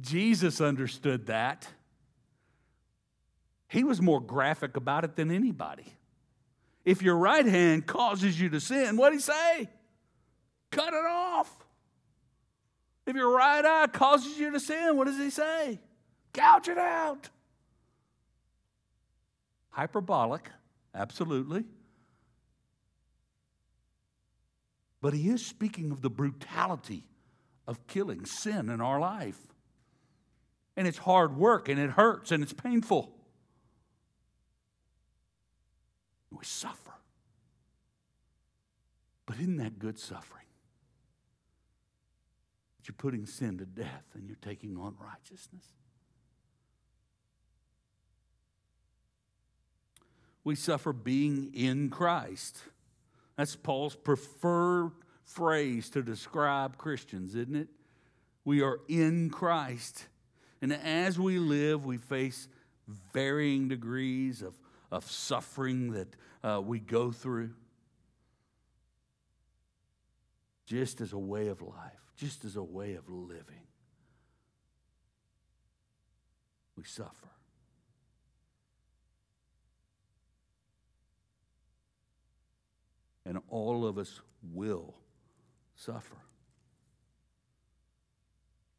Jesus 0.00 0.62
understood 0.62 1.26
that. 1.26 1.68
He 3.68 3.84
was 3.84 4.00
more 4.00 4.22
graphic 4.22 4.78
about 4.78 5.04
it 5.04 5.14
than 5.14 5.30
anybody. 5.30 5.92
If 6.86 7.02
your 7.02 7.18
right 7.18 7.44
hand 7.44 7.86
causes 7.86 8.40
you 8.40 8.48
to 8.48 8.60
sin, 8.60 8.96
what 8.96 9.10
did 9.10 9.16
he 9.16 9.20
say? 9.20 9.68
Cut 10.70 10.94
it 10.94 11.04
off. 11.06 11.63
If 13.06 13.16
your 13.16 13.36
right 13.36 13.64
eye 13.64 13.86
causes 13.88 14.38
you 14.38 14.50
to 14.50 14.60
sin, 14.60 14.96
what 14.96 15.06
does 15.06 15.18
he 15.18 15.30
say? 15.30 15.78
Gouge 16.32 16.68
it 16.68 16.78
out. 16.78 17.28
Hyperbolic, 19.70 20.50
absolutely. 20.94 21.64
But 25.00 25.12
he 25.12 25.28
is 25.28 25.44
speaking 25.44 25.90
of 25.90 26.00
the 26.00 26.08
brutality 26.08 27.04
of 27.66 27.86
killing 27.86 28.24
sin 28.24 28.70
in 28.70 28.80
our 28.80 28.98
life. 28.98 29.38
And 30.76 30.86
it's 30.86 30.98
hard 30.98 31.36
work 31.36 31.68
and 31.68 31.78
it 31.78 31.90
hurts 31.90 32.32
and 32.32 32.42
it's 32.42 32.52
painful. 32.52 33.14
We 36.30 36.44
suffer. 36.44 36.94
But 39.26 39.36
isn't 39.36 39.56
that 39.58 39.78
good 39.78 39.98
suffering? 39.98 40.43
You're 42.86 42.94
putting 42.96 43.26
sin 43.26 43.58
to 43.58 43.66
death 43.66 44.04
and 44.14 44.26
you're 44.26 44.36
taking 44.42 44.76
on 44.76 44.94
righteousness. 45.00 45.64
We 50.44 50.54
suffer 50.54 50.92
being 50.92 51.52
in 51.54 51.88
Christ. 51.88 52.58
That's 53.36 53.56
Paul's 53.56 53.96
preferred 53.96 54.92
phrase 55.24 55.88
to 55.90 56.02
describe 56.02 56.76
Christians, 56.76 57.34
isn't 57.34 57.56
it? 57.56 57.68
We 58.44 58.60
are 58.60 58.80
in 58.88 59.30
Christ. 59.30 60.06
And 60.60 60.72
as 60.72 61.18
we 61.18 61.38
live, 61.38 61.84
we 61.86 61.96
face 61.96 62.48
varying 63.12 63.68
degrees 63.68 64.42
of, 64.42 64.54
of 64.92 65.10
suffering 65.10 65.92
that 65.92 66.08
uh, 66.42 66.60
we 66.60 66.78
go 66.78 67.10
through. 67.10 67.54
Just 70.66 71.00
as 71.00 71.12
a 71.12 71.18
way 71.18 71.48
of 71.48 71.62
life, 71.62 72.03
just 72.16 72.44
as 72.44 72.56
a 72.56 72.62
way 72.62 72.94
of 72.94 73.08
living, 73.08 73.66
we 76.76 76.84
suffer. 76.84 77.28
And 83.26 83.38
all 83.48 83.86
of 83.86 83.96
us 83.98 84.20
will 84.52 84.94
suffer. 85.74 86.18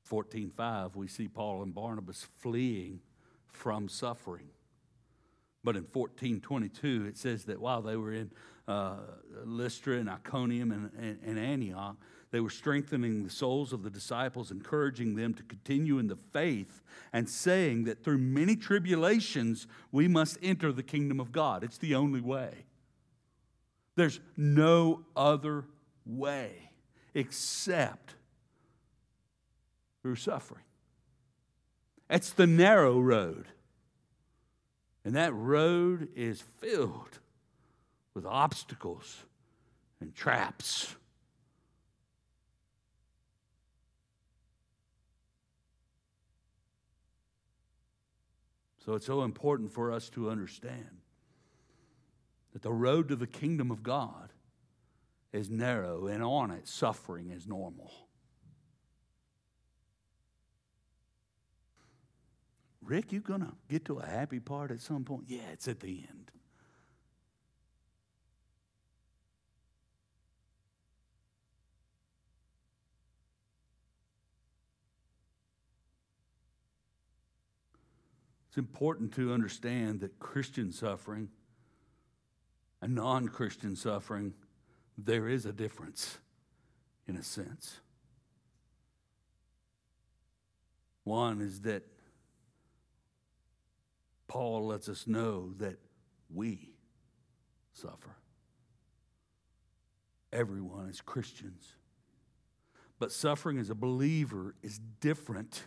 14:5 0.04 0.96
we 0.96 1.08
see 1.08 1.28
Paul 1.28 1.64
and 1.64 1.74
Barnabas 1.74 2.24
fleeing 2.24 3.02
from 3.48 3.90
suffering. 3.90 4.50
But 5.66 5.76
in 5.76 5.84
1422 5.92 7.08
it 7.08 7.18
says 7.18 7.46
that 7.46 7.60
while 7.60 7.82
they 7.82 7.98
were 7.98 8.14
in 8.14 8.32
uh, 8.68 8.98
Lystra 9.44 9.98
and 9.98 10.10
Iconium 10.10 10.72
and, 10.72 10.92
and, 10.98 11.20
and 11.26 11.40
Antioch, 11.40 11.98
they 12.32 12.40
were 12.40 12.50
strengthening 12.50 13.24
the 13.24 13.30
souls 13.30 13.74
of 13.74 13.82
the 13.82 13.90
disciples, 13.90 14.52
encouraging 14.52 15.16
them 15.16 15.34
to 15.34 15.44
continue 15.44 15.98
in 15.98 16.08
the 16.08 16.18
faith, 16.34 16.84
and 17.14 17.28
saying 17.28 17.86
that 17.86 18.04
through 18.04 18.20
many 18.20 18.56
tribulations 18.56 19.68
we 19.92 20.08
must 20.08 20.38
enter 20.44 20.72
the 20.72 20.84
kingdom 20.84 21.20
of 21.20 21.32
God. 21.32 21.64
It's 21.64 21.78
the 21.78 21.96
only 21.96 22.22
way. 22.22 22.66
There's 23.96 24.20
no 24.38 25.06
other 25.16 25.66
way 26.06 26.72
except 27.14 28.16
through 30.04 30.18
suffering. 30.18 30.64
It's 32.10 32.32
the 32.32 32.46
narrow 32.46 33.00
road. 33.00 33.48
And 35.06 35.16
that 35.16 35.34
road 35.36 36.10
is 36.16 36.42
filled 36.42 37.20
with 38.16 38.26
obstacles 38.26 39.24
and 40.02 40.16
traps. 40.16 40.96
So 48.84 48.94
it's 48.94 49.06
so 49.06 49.24
important 49.24 49.72
for 49.72 49.92
us 49.92 50.10
to 50.10 50.30
understand 50.30 51.02
that 52.54 52.64
the 52.64 52.74
road 52.74 53.08
to 53.10 53.16
the 53.16 53.28
kingdom 53.28 53.70
of 53.70 53.84
God 53.84 54.32
is 55.32 55.50
narrow, 55.50 56.08
and 56.08 56.24
on 56.24 56.50
it, 56.50 56.68
suffering 56.68 57.30
is 57.30 57.46
normal. 57.46 57.92
Rick, 62.86 63.12
you 63.12 63.20
gonna 63.20 63.54
get 63.68 63.86
to 63.86 63.98
a 63.98 64.06
happy 64.06 64.40
part 64.40 64.70
at 64.72 64.80
some 64.80 65.04
point? 65.04 65.26
Yeah, 65.28 65.50
it's 65.52 65.68
at 65.68 65.80
the 65.80 66.04
end. 66.08 66.32
It's 78.48 78.58
important 78.58 79.14
to 79.16 79.34
understand 79.34 80.00
that 80.02 80.18
Christian 80.20 80.72
suffering 80.72 81.30
and 82.82 82.96
non 82.96 83.28
Christian 83.28 83.76
suffering 83.76 84.34
there 84.98 85.28
is 85.28 85.46
a 85.46 85.52
difference 85.52 86.20
in 87.08 87.18
a 87.18 87.24
sense. 87.24 87.80
One 91.04 91.42
is 91.42 91.62
that 91.62 91.84
Paul 94.36 94.68
lets 94.68 94.90
us 94.90 95.08
know 95.08 95.54
that 95.60 95.78
we 96.30 96.74
suffer. 97.72 98.18
Everyone 100.34 100.90
is 100.90 101.00
Christians. 101.00 101.78
But 103.00 103.14
suffering 103.14 103.58
as 103.60 103.70
a 103.70 103.76
believer 103.76 104.54
is 104.62 104.82
different, 105.00 105.64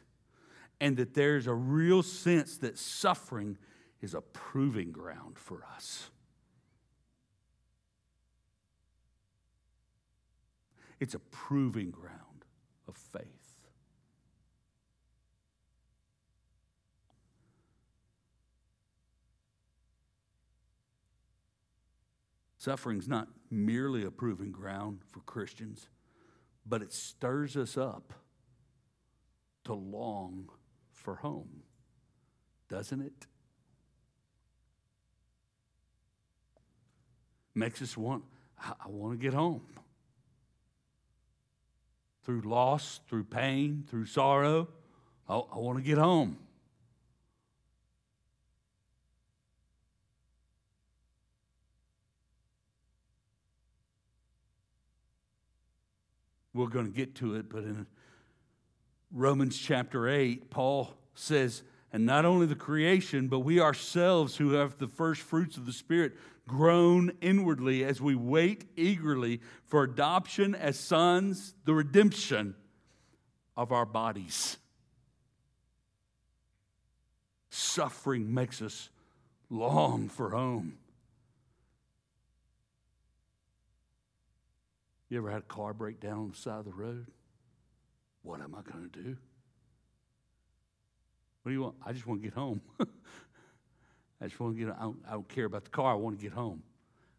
and 0.83 0.99
that 0.99 1.15
there's 1.15 1.47
a 1.47 1.55
real 1.55 2.03
sense 2.03 2.59
that 2.59 2.77
suffering 2.77 3.57
is 4.03 4.13
a 4.13 4.21
proving 4.21 4.93
ground 4.93 5.39
for 5.39 5.65
us. 5.75 6.11
It's 11.01 11.15
a 11.15 11.21
proving 11.21 11.91
ground 11.91 12.45
of 12.87 12.99
faith. 12.99 13.38
Suffering's 22.59 23.07
not 23.09 23.29
merely 23.51 24.05
a 24.05 24.11
proving 24.11 24.51
ground 24.51 24.99
for 25.09 25.21
Christians, 25.21 25.89
but 26.67 26.83
it 26.83 26.93
stirs 26.93 27.57
us 27.57 27.77
up 27.79 28.13
to 29.65 29.75
long 29.75 30.51
for 30.93 31.15
home, 31.17 31.63
doesn't 32.69 33.01
it? 33.01 33.27
Makes 37.55 37.81
us 37.81 37.97
want, 37.97 38.25
I 38.61 38.89
want 38.89 39.19
to 39.19 39.23
get 39.23 39.35
home 39.35 39.63
through 42.25 42.43
loss, 42.43 43.01
through 43.09 43.25
pain, 43.25 43.85
through 43.89 44.07
sorrow. 44.07 44.69
I, 45.29 45.37
I 45.37 45.59
want 45.59 45.79
to 45.79 45.85
get 45.85 45.97
home. 45.97 46.39
We're 56.59 56.67
going 56.67 56.87
to 56.87 56.93
get 56.93 57.15
to 57.17 57.37
it, 57.37 57.49
but 57.49 57.63
in 57.63 57.87
Romans 59.13 59.57
chapter 59.57 60.09
8, 60.09 60.51
Paul 60.51 60.93
says, 61.15 61.63
and 61.93 62.05
not 62.05 62.25
only 62.25 62.47
the 62.47 62.57
creation, 62.57 63.29
but 63.29 63.39
we 63.41 63.61
ourselves 63.61 64.37
who 64.37 64.55
have 64.55 64.77
the 64.79 64.89
first 64.89 65.21
fruits 65.21 65.57
of 65.57 65.67
the 65.67 65.73
Spirit 65.73 66.17
groan 66.49 67.13
inwardly 67.21 67.85
as 67.85 68.01
we 68.01 68.17
wait 68.17 68.65
eagerly 68.75 69.41
for 69.67 69.85
adoption 69.85 70.57
as 70.57 70.77
sons, 70.77 71.55
the 71.65 71.75
redemption 71.75 72.57
of 73.57 73.71
our 73.71 73.87
bodies. 73.87 74.57
Suffering 77.51 78.35
makes 78.35 78.61
us 78.61 78.91
long 79.49 80.09
for 80.09 80.31
home. 80.31 80.77
You 85.09 85.19
ever 85.19 85.31
had 85.31 85.41
a 85.41 85.47
car 85.47 85.73
break 85.73 86.01
down 86.01 86.19
on 86.19 86.31
the 86.31 86.37
side 86.37 86.59
of 86.59 86.65
the 86.65 86.73
road? 86.73 87.07
What 88.23 88.41
am 88.41 88.55
I 88.55 88.71
going 88.71 88.91
to 88.91 89.03
do? 89.03 89.17
What 91.43 91.51
do 91.51 91.55
you 91.55 91.63
want? 91.63 91.77
I 91.85 91.93
just 91.93 92.07
want 92.07 92.21
to 92.21 92.29
get 92.29 92.35
home. 92.35 92.61
I 94.21 94.27
just 94.27 94.39
want 94.39 94.57
to 94.57 94.65
get. 94.65 94.75
I 94.77 94.83
don't, 94.83 94.99
I 95.09 95.13
don't 95.13 95.29
care 95.29 95.47
about 95.47 95.65
the 95.65 95.71
car. 95.71 95.93
I 95.93 95.95
want 95.95 96.19
to 96.19 96.23
get 96.23 96.33
home. 96.33 96.63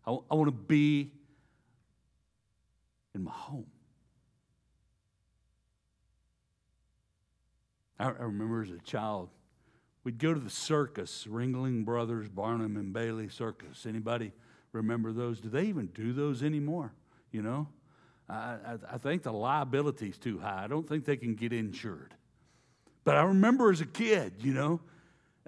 I, 0.05 0.11
I 0.11 0.35
want 0.35 0.47
to 0.47 0.51
be 0.51 1.11
in 3.15 3.23
my 3.23 3.31
home. 3.31 3.65
I, 7.99 8.05
I 8.05 8.23
remember 8.23 8.61
as 8.61 8.69
a 8.69 8.77
child, 8.79 9.29
we'd 10.03 10.19
go 10.19 10.33
to 10.33 10.39
the 10.39 10.49
circus, 10.49 11.25
Ringling 11.27 11.85
Brothers, 11.85 12.29
Barnum 12.29 12.77
and 12.77 12.93
Bailey 12.93 13.29
Circus. 13.29 13.85
Anybody 13.87 14.31
remember 14.73 15.11
those? 15.11 15.39
Do 15.39 15.49
they 15.49 15.63
even 15.63 15.87
do 15.87 16.13
those 16.13 16.43
anymore? 16.43 16.93
You 17.31 17.41
know, 17.41 17.67
I, 18.29 18.77
I, 18.93 18.97
think 18.99 19.23
the 19.23 19.33
liability 19.33 20.09
is 20.09 20.17
too 20.17 20.39
high. 20.39 20.63
I 20.63 20.67
don't 20.67 20.87
think 20.87 21.05
they 21.05 21.17
can 21.17 21.33
get 21.33 21.51
insured. 21.51 22.13
But 23.03 23.15
I 23.15 23.23
remember 23.23 23.71
as 23.71 23.81
a 23.81 23.87
kid, 23.87 24.33
you 24.39 24.53
know, 24.53 24.81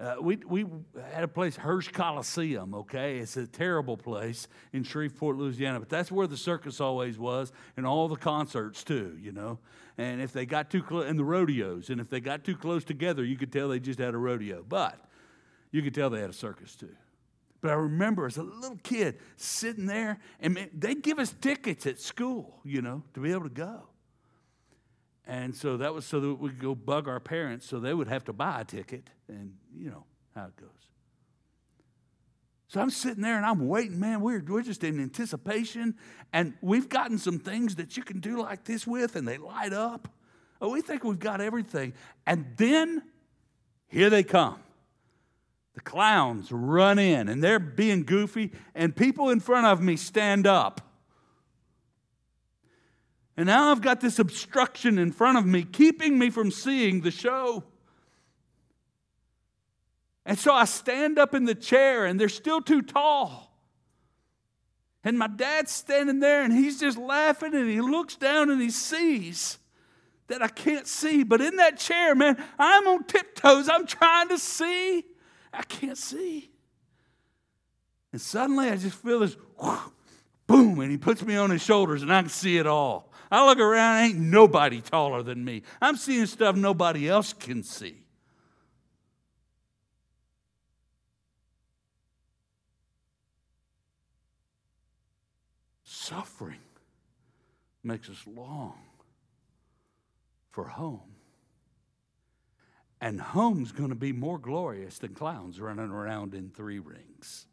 uh, 0.00 0.16
we, 0.20 0.36
we 0.48 0.66
had 1.12 1.22
a 1.22 1.28
place, 1.28 1.54
Hirsch 1.54 1.90
Coliseum, 1.90 2.74
okay? 2.74 3.18
It's 3.18 3.36
a 3.36 3.46
terrible 3.46 3.96
place 3.96 4.48
in 4.72 4.82
Shreveport, 4.82 5.36
Louisiana, 5.36 5.78
but 5.78 5.88
that's 5.88 6.10
where 6.10 6.26
the 6.26 6.36
circus 6.36 6.80
always 6.80 7.18
was 7.18 7.52
and 7.76 7.86
all 7.86 8.08
the 8.08 8.16
concerts 8.16 8.82
too, 8.82 9.16
you 9.22 9.30
know? 9.30 9.60
And 9.98 10.20
if 10.20 10.32
they 10.32 10.44
got 10.44 10.70
too 10.70 10.82
close, 10.82 11.08
and 11.08 11.16
the 11.16 11.24
rodeos, 11.24 11.88
and 11.88 12.00
if 12.00 12.08
they 12.08 12.18
got 12.18 12.42
too 12.42 12.56
close 12.56 12.82
together, 12.82 13.24
you 13.24 13.36
could 13.36 13.52
tell 13.52 13.68
they 13.68 13.78
just 13.78 14.00
had 14.00 14.14
a 14.14 14.18
rodeo. 14.18 14.64
But 14.66 14.98
you 15.70 15.82
could 15.82 15.94
tell 15.94 16.10
they 16.10 16.20
had 16.20 16.30
a 16.30 16.34
circus 16.34 16.74
too. 16.74 16.96
But 17.62 17.70
I 17.70 17.74
remember 17.74 18.26
as 18.26 18.36
a 18.36 18.42
little 18.42 18.78
kid 18.82 19.18
sitting 19.36 19.86
there, 19.86 20.18
and 20.40 20.68
they'd 20.74 21.00
give 21.00 21.18
us 21.18 21.34
tickets 21.40 21.86
at 21.86 22.00
school, 22.00 22.60
you 22.64 22.82
know, 22.82 23.04
to 23.14 23.20
be 23.20 23.30
able 23.30 23.44
to 23.44 23.48
go. 23.48 23.84
And 25.24 25.54
so 25.54 25.76
that 25.76 25.94
was 25.94 26.04
so 26.04 26.18
that 26.18 26.34
we 26.34 26.50
could 26.50 26.58
go 26.58 26.74
bug 26.74 27.08
our 27.08 27.20
parents 27.20 27.64
so 27.64 27.78
they 27.78 27.94
would 27.94 28.08
have 28.08 28.24
to 28.24 28.32
buy 28.32 28.62
a 28.62 28.64
ticket. 28.64 29.08
And 29.28 29.54
you 29.72 29.90
know 29.90 30.04
how 30.34 30.46
it 30.46 30.56
goes. 30.56 30.68
So 32.66 32.80
I'm 32.80 32.90
sitting 32.90 33.22
there 33.22 33.36
and 33.36 33.46
I'm 33.46 33.68
waiting, 33.68 34.00
man. 34.00 34.20
We're, 34.22 34.42
we're 34.42 34.62
just 34.62 34.82
in 34.82 35.00
anticipation. 35.00 35.94
And 36.32 36.54
we've 36.62 36.88
gotten 36.88 37.18
some 37.18 37.38
things 37.38 37.76
that 37.76 37.96
you 37.96 38.02
can 38.02 38.18
do 38.18 38.42
like 38.42 38.64
this 38.64 38.86
with, 38.86 39.14
and 39.14 39.28
they 39.28 39.38
light 39.38 39.72
up. 39.72 40.08
Oh, 40.60 40.70
we 40.70 40.80
think 40.80 41.04
we've 41.04 41.18
got 41.18 41.40
everything. 41.40 41.92
And 42.26 42.46
then 42.56 43.02
here 43.86 44.10
they 44.10 44.24
come. 44.24 44.58
The 45.74 45.80
clowns 45.80 46.52
run 46.52 46.98
in 46.98 47.28
and 47.28 47.42
they're 47.42 47.58
being 47.58 48.04
goofy, 48.04 48.52
and 48.74 48.94
people 48.94 49.30
in 49.30 49.40
front 49.40 49.66
of 49.66 49.80
me 49.80 49.96
stand 49.96 50.46
up. 50.46 50.80
And 53.36 53.46
now 53.46 53.70
I've 53.70 53.80
got 53.80 54.00
this 54.00 54.18
obstruction 54.18 54.98
in 54.98 55.10
front 55.10 55.38
of 55.38 55.46
me, 55.46 55.62
keeping 55.62 56.18
me 56.18 56.28
from 56.28 56.50
seeing 56.50 57.00
the 57.00 57.10
show. 57.10 57.64
And 60.26 60.38
so 60.38 60.52
I 60.52 60.66
stand 60.66 61.18
up 61.18 61.34
in 61.34 61.46
the 61.46 61.54
chair, 61.54 62.04
and 62.04 62.20
they're 62.20 62.28
still 62.28 62.60
too 62.60 62.82
tall. 62.82 63.52
And 65.02 65.18
my 65.18 65.26
dad's 65.26 65.72
standing 65.72 66.20
there, 66.20 66.44
and 66.44 66.52
he's 66.52 66.78
just 66.78 66.98
laughing, 66.98 67.54
and 67.54 67.68
he 67.68 67.80
looks 67.80 68.16
down 68.16 68.50
and 68.50 68.60
he 68.60 68.70
sees 68.70 69.58
that 70.28 70.42
I 70.42 70.48
can't 70.48 70.86
see. 70.86 71.24
But 71.24 71.40
in 71.40 71.56
that 71.56 71.78
chair, 71.78 72.14
man, 72.14 72.42
I'm 72.58 72.86
on 72.86 73.04
tiptoes. 73.04 73.68
I'm 73.68 73.86
trying 73.86 74.28
to 74.28 74.38
see. 74.38 75.04
I 75.52 75.62
can't 75.62 75.98
see. 75.98 76.50
And 78.12 78.20
suddenly 78.20 78.68
I 78.68 78.76
just 78.76 78.96
feel 78.96 79.20
this 79.20 79.36
whoosh, 79.58 79.80
boom, 80.46 80.80
and 80.80 80.90
he 80.90 80.98
puts 80.98 81.22
me 81.22 81.36
on 81.36 81.50
his 81.50 81.62
shoulders, 81.62 82.02
and 82.02 82.12
I 82.12 82.20
can 82.20 82.30
see 82.30 82.58
it 82.58 82.66
all. 82.66 83.10
I 83.30 83.46
look 83.46 83.58
around, 83.58 84.04
ain't 84.04 84.18
nobody 84.18 84.80
taller 84.82 85.22
than 85.22 85.42
me. 85.44 85.62
I'm 85.80 85.96
seeing 85.96 86.26
stuff 86.26 86.54
nobody 86.54 87.08
else 87.08 87.32
can 87.32 87.62
see. 87.62 87.96
Suffering 95.84 96.58
makes 97.82 98.10
us 98.10 98.22
long 98.26 98.74
for 100.50 100.64
home. 100.64 101.11
And 103.02 103.20
home's 103.20 103.72
going 103.72 103.88
to 103.88 103.96
be 103.96 104.12
more 104.12 104.38
glorious 104.38 104.98
than 104.98 105.12
clowns 105.12 105.60
running 105.60 105.90
around 105.90 106.34
in 106.34 106.50
three 106.50 106.78
rings. 106.78 107.46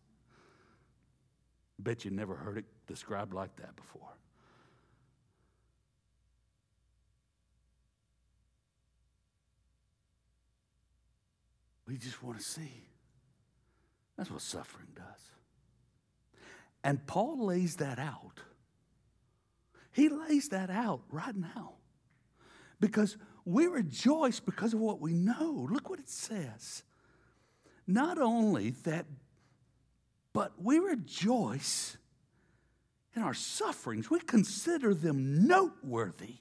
Bet 1.79 2.05
you 2.05 2.11
never 2.11 2.35
heard 2.35 2.59
it 2.59 2.65
described 2.85 3.33
like 3.33 3.55
that 3.55 3.75
before. 3.75 4.15
We 11.87 11.97
just 11.97 12.21
want 12.21 12.37
to 12.37 12.43
see. 12.43 12.85
That's 14.17 14.29
what 14.29 14.41
suffering 14.41 14.89
does. 14.95 15.31
And 16.83 17.07
Paul 17.07 17.47
lays 17.47 17.77
that 17.77 17.97
out. 17.97 18.41
He 19.91 20.09
lays 20.09 20.49
that 20.49 20.69
out 20.69 21.01
right 21.09 21.35
now. 21.35 21.73
Because 22.79 23.17
we 23.49 23.67
rejoice 23.67 24.39
because 24.39 24.73
of 24.73 24.79
what 24.79 24.99
we 24.99 25.13
know. 25.13 25.67
Look 25.69 25.89
what 25.89 25.99
it 25.99 26.09
says. 26.09 26.83
Not 27.87 28.17
only 28.17 28.71
that, 28.83 29.05
but 30.33 30.53
we 30.61 30.79
rejoice 30.79 31.97
in 33.15 33.21
our 33.23 33.33
sufferings. 33.33 34.09
We 34.09 34.19
consider 34.19 34.93
them 34.93 35.47
noteworthy. 35.47 36.35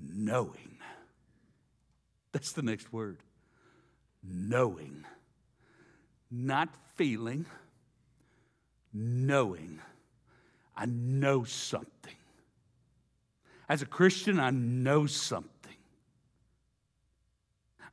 Knowing 0.00 0.68
that's 2.32 2.52
the 2.52 2.62
next 2.62 2.92
word. 2.92 3.18
Knowing. 4.22 5.04
Not 6.30 6.68
feeling, 6.96 7.46
knowing. 8.92 9.80
I 10.76 10.86
know 10.86 11.44
something. 11.44 12.14
As 13.68 13.82
a 13.82 13.86
Christian, 13.86 14.40
I 14.40 14.50
know 14.50 15.06
something. 15.06 15.52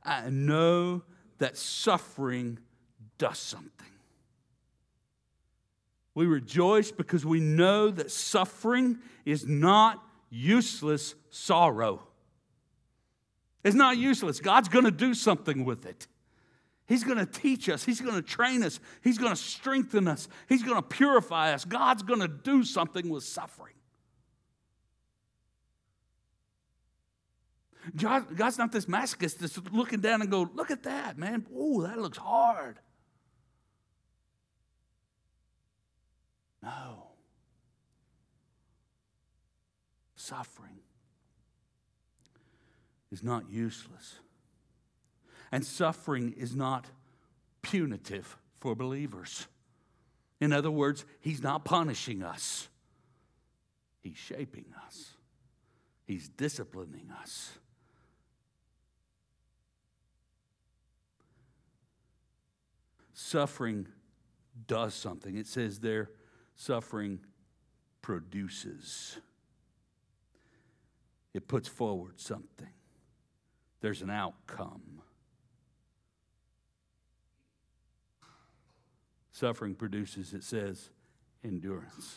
I 0.02 0.30
know 0.30 1.02
that 1.38 1.56
suffering 1.56 2.58
does 3.18 3.38
something. 3.38 3.72
We 6.14 6.26
rejoice 6.26 6.90
because 6.92 7.26
we 7.26 7.40
know 7.40 7.90
that 7.90 8.10
suffering 8.10 8.98
is 9.26 9.46
not 9.46 10.02
useless 10.30 11.14
sorrow. 11.28 12.02
It's 13.62 13.76
not 13.76 13.98
useless. 13.98 14.40
God's 14.40 14.68
going 14.68 14.86
to 14.86 14.90
do 14.90 15.12
something 15.12 15.64
with 15.64 15.84
it. 15.84 16.06
He's 16.86 17.04
going 17.04 17.18
to 17.18 17.26
teach 17.26 17.68
us. 17.68 17.84
He's 17.84 18.00
going 18.00 18.14
to 18.14 18.22
train 18.22 18.62
us. 18.62 18.78
He's 19.02 19.18
going 19.18 19.32
to 19.32 19.36
strengthen 19.36 20.06
us. 20.08 20.28
He's 20.48 20.62
going 20.62 20.76
to 20.76 20.82
purify 20.82 21.52
us. 21.52 21.64
God's 21.64 22.02
going 22.02 22.20
to 22.20 22.28
do 22.28 22.62
something 22.62 23.08
with 23.08 23.24
suffering. 23.24 23.74
God, 27.94 28.36
God's 28.36 28.58
not 28.58 28.72
this 28.72 28.86
masochist 28.86 29.38
that's 29.38 29.58
looking 29.70 30.00
down 30.00 30.22
and 30.22 30.30
go, 30.30 30.48
look 30.54 30.70
at 30.70 30.82
that, 30.84 31.18
man. 31.18 31.46
Oh, 31.54 31.82
that 31.82 31.98
looks 31.98 32.18
hard. 32.18 32.78
No. 36.62 37.04
Suffering 40.16 40.80
is 43.12 43.22
not 43.22 43.48
useless. 43.48 44.16
And 45.52 45.64
suffering 45.64 46.34
is 46.36 46.56
not 46.56 46.86
punitive 47.62 48.36
for 48.58 48.74
believers. 48.74 49.46
In 50.40 50.52
other 50.52 50.70
words, 50.70 51.04
He's 51.20 51.42
not 51.42 51.64
punishing 51.64 52.22
us, 52.22 52.68
He's 54.02 54.16
shaping 54.16 54.66
us, 54.86 55.12
He's 56.04 56.28
disciplining 56.28 57.10
us. 57.22 57.58
Suffering 63.18 63.88
does 64.66 64.92
something. 64.92 65.38
It 65.38 65.46
says 65.46 65.78
there, 65.78 66.10
suffering 66.54 67.20
produces. 68.02 69.16
It 71.32 71.48
puts 71.48 71.66
forward 71.66 72.20
something 72.20 72.68
there's 73.80 74.02
an 74.02 74.10
outcome. 74.10 75.00
Suffering 79.32 79.74
produces, 79.74 80.34
it 80.34 80.44
says, 80.44 80.90
endurance. 81.42 82.16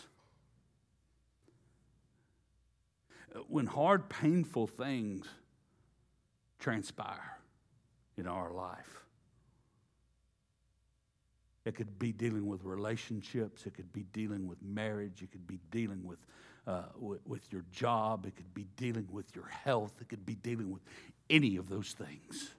When 3.47 3.67
hard, 3.67 4.09
painful 4.09 4.67
things 4.67 5.27
transpire 6.59 7.37
in 8.17 8.27
our 8.27 8.51
life, 8.51 8.98
It 11.69 11.75
could 11.75 11.99
be 11.99 12.11
dealing 12.11 12.47
with 12.47 12.63
relationships. 12.63 13.67
It 13.67 13.75
could 13.75 13.93
be 13.93 14.01
dealing 14.11 14.47
with 14.47 14.57
marriage. 14.63 15.21
It 15.21 15.31
could 15.31 15.45
be 15.45 15.59
dealing 15.69 16.03
with, 16.03 16.17
uh, 16.65 16.85
with, 16.97 17.43
your 17.53 17.63
job. 17.71 18.25
It 18.25 18.35
could 18.35 18.55
be 18.55 18.65
dealing 18.75 19.07
with 19.11 19.35
your 19.35 19.45
health. 19.45 19.93
It 20.01 20.09
could 20.09 20.25
be 20.25 20.33
dealing 20.33 20.71
with 20.71 20.81
any 21.29 21.57
of 21.57 21.69
those 21.69 21.91
things. 21.91 22.49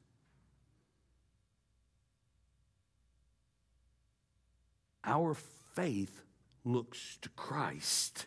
Our 5.02 5.34
faith 5.74 6.22
looks 6.64 7.18
to 7.22 7.30
Christ 7.30 8.26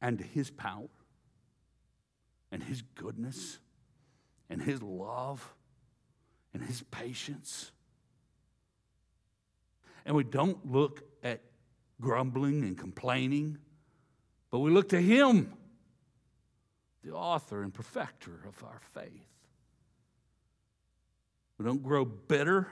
and 0.00 0.16
to 0.16 0.24
his 0.24 0.50
power 0.50 0.88
and 2.50 2.62
his 2.62 2.80
goodness 2.80 3.58
and 4.48 4.62
his 4.62 4.82
love 4.82 5.54
and 6.54 6.62
his 6.62 6.82
patience. 6.84 7.70
And 10.06 10.14
we 10.14 10.24
don't 10.24 10.70
look 10.70 11.02
at 11.22 11.40
grumbling 12.00 12.62
and 12.62 12.76
complaining, 12.76 13.58
but 14.50 14.58
we 14.58 14.70
look 14.70 14.90
to 14.90 15.00
him, 15.00 15.52
the 17.02 17.12
author 17.12 17.62
and 17.62 17.72
perfecter 17.72 18.40
of 18.46 18.62
our 18.64 18.80
faith. 18.92 19.28
We 21.58 21.64
don't 21.64 21.82
grow 21.82 22.04
bitter, 22.04 22.68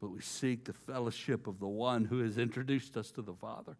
but 0.00 0.10
we 0.10 0.20
seek 0.20 0.64
the 0.64 0.72
fellowship 0.72 1.46
of 1.46 1.58
the 1.58 1.66
one 1.66 2.04
who 2.04 2.20
has 2.20 2.38
introduced 2.38 2.96
us 2.96 3.10
to 3.12 3.22
the 3.22 3.34
Father. 3.34 3.76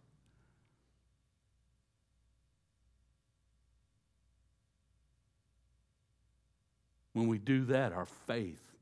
When 7.12 7.29
we 7.29 7.38
do 7.38 7.65
that, 7.67 7.93
our 7.93 8.07
faith 8.07 8.73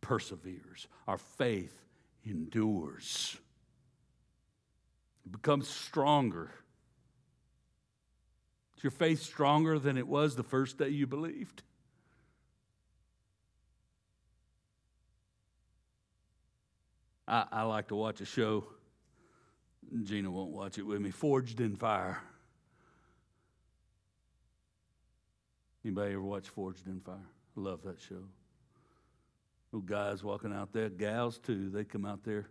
perseveres, 0.00 0.86
our 1.08 1.16
faith 1.16 1.83
endures, 2.24 3.36
it 5.24 5.32
becomes 5.32 5.68
stronger. 5.68 6.50
Is 8.76 8.84
your 8.84 8.90
faith 8.90 9.22
stronger 9.22 9.78
than 9.78 9.96
it 9.96 10.06
was 10.06 10.36
the 10.36 10.42
first 10.42 10.78
day 10.78 10.88
you 10.88 11.06
believed? 11.06 11.62
I, 17.26 17.46
I 17.50 17.62
like 17.62 17.88
to 17.88 17.94
watch 17.94 18.20
a 18.20 18.26
show. 18.26 18.64
Gina 20.02 20.30
won't 20.30 20.50
watch 20.50 20.78
it 20.78 20.82
with 20.82 21.00
me. 21.00 21.10
Forged 21.10 21.60
in 21.60 21.76
Fire. 21.76 22.20
Anybody 25.84 26.12
ever 26.12 26.22
watch 26.22 26.48
Forged 26.48 26.86
in 26.86 27.00
Fire? 27.00 27.16
Love 27.56 27.82
that 27.84 28.00
show. 28.00 28.24
Little 29.74 29.88
guys 29.88 30.22
walking 30.22 30.52
out 30.52 30.72
there, 30.72 30.88
gals 30.88 31.40
too, 31.40 31.68
they 31.68 31.82
come 31.82 32.04
out 32.04 32.22
there 32.22 32.46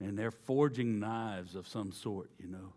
and 0.00 0.18
they're 0.18 0.32
forging 0.32 0.98
knives 0.98 1.54
of 1.54 1.68
some 1.68 1.92
sort, 1.92 2.32
you 2.36 2.48
know. 2.48 2.72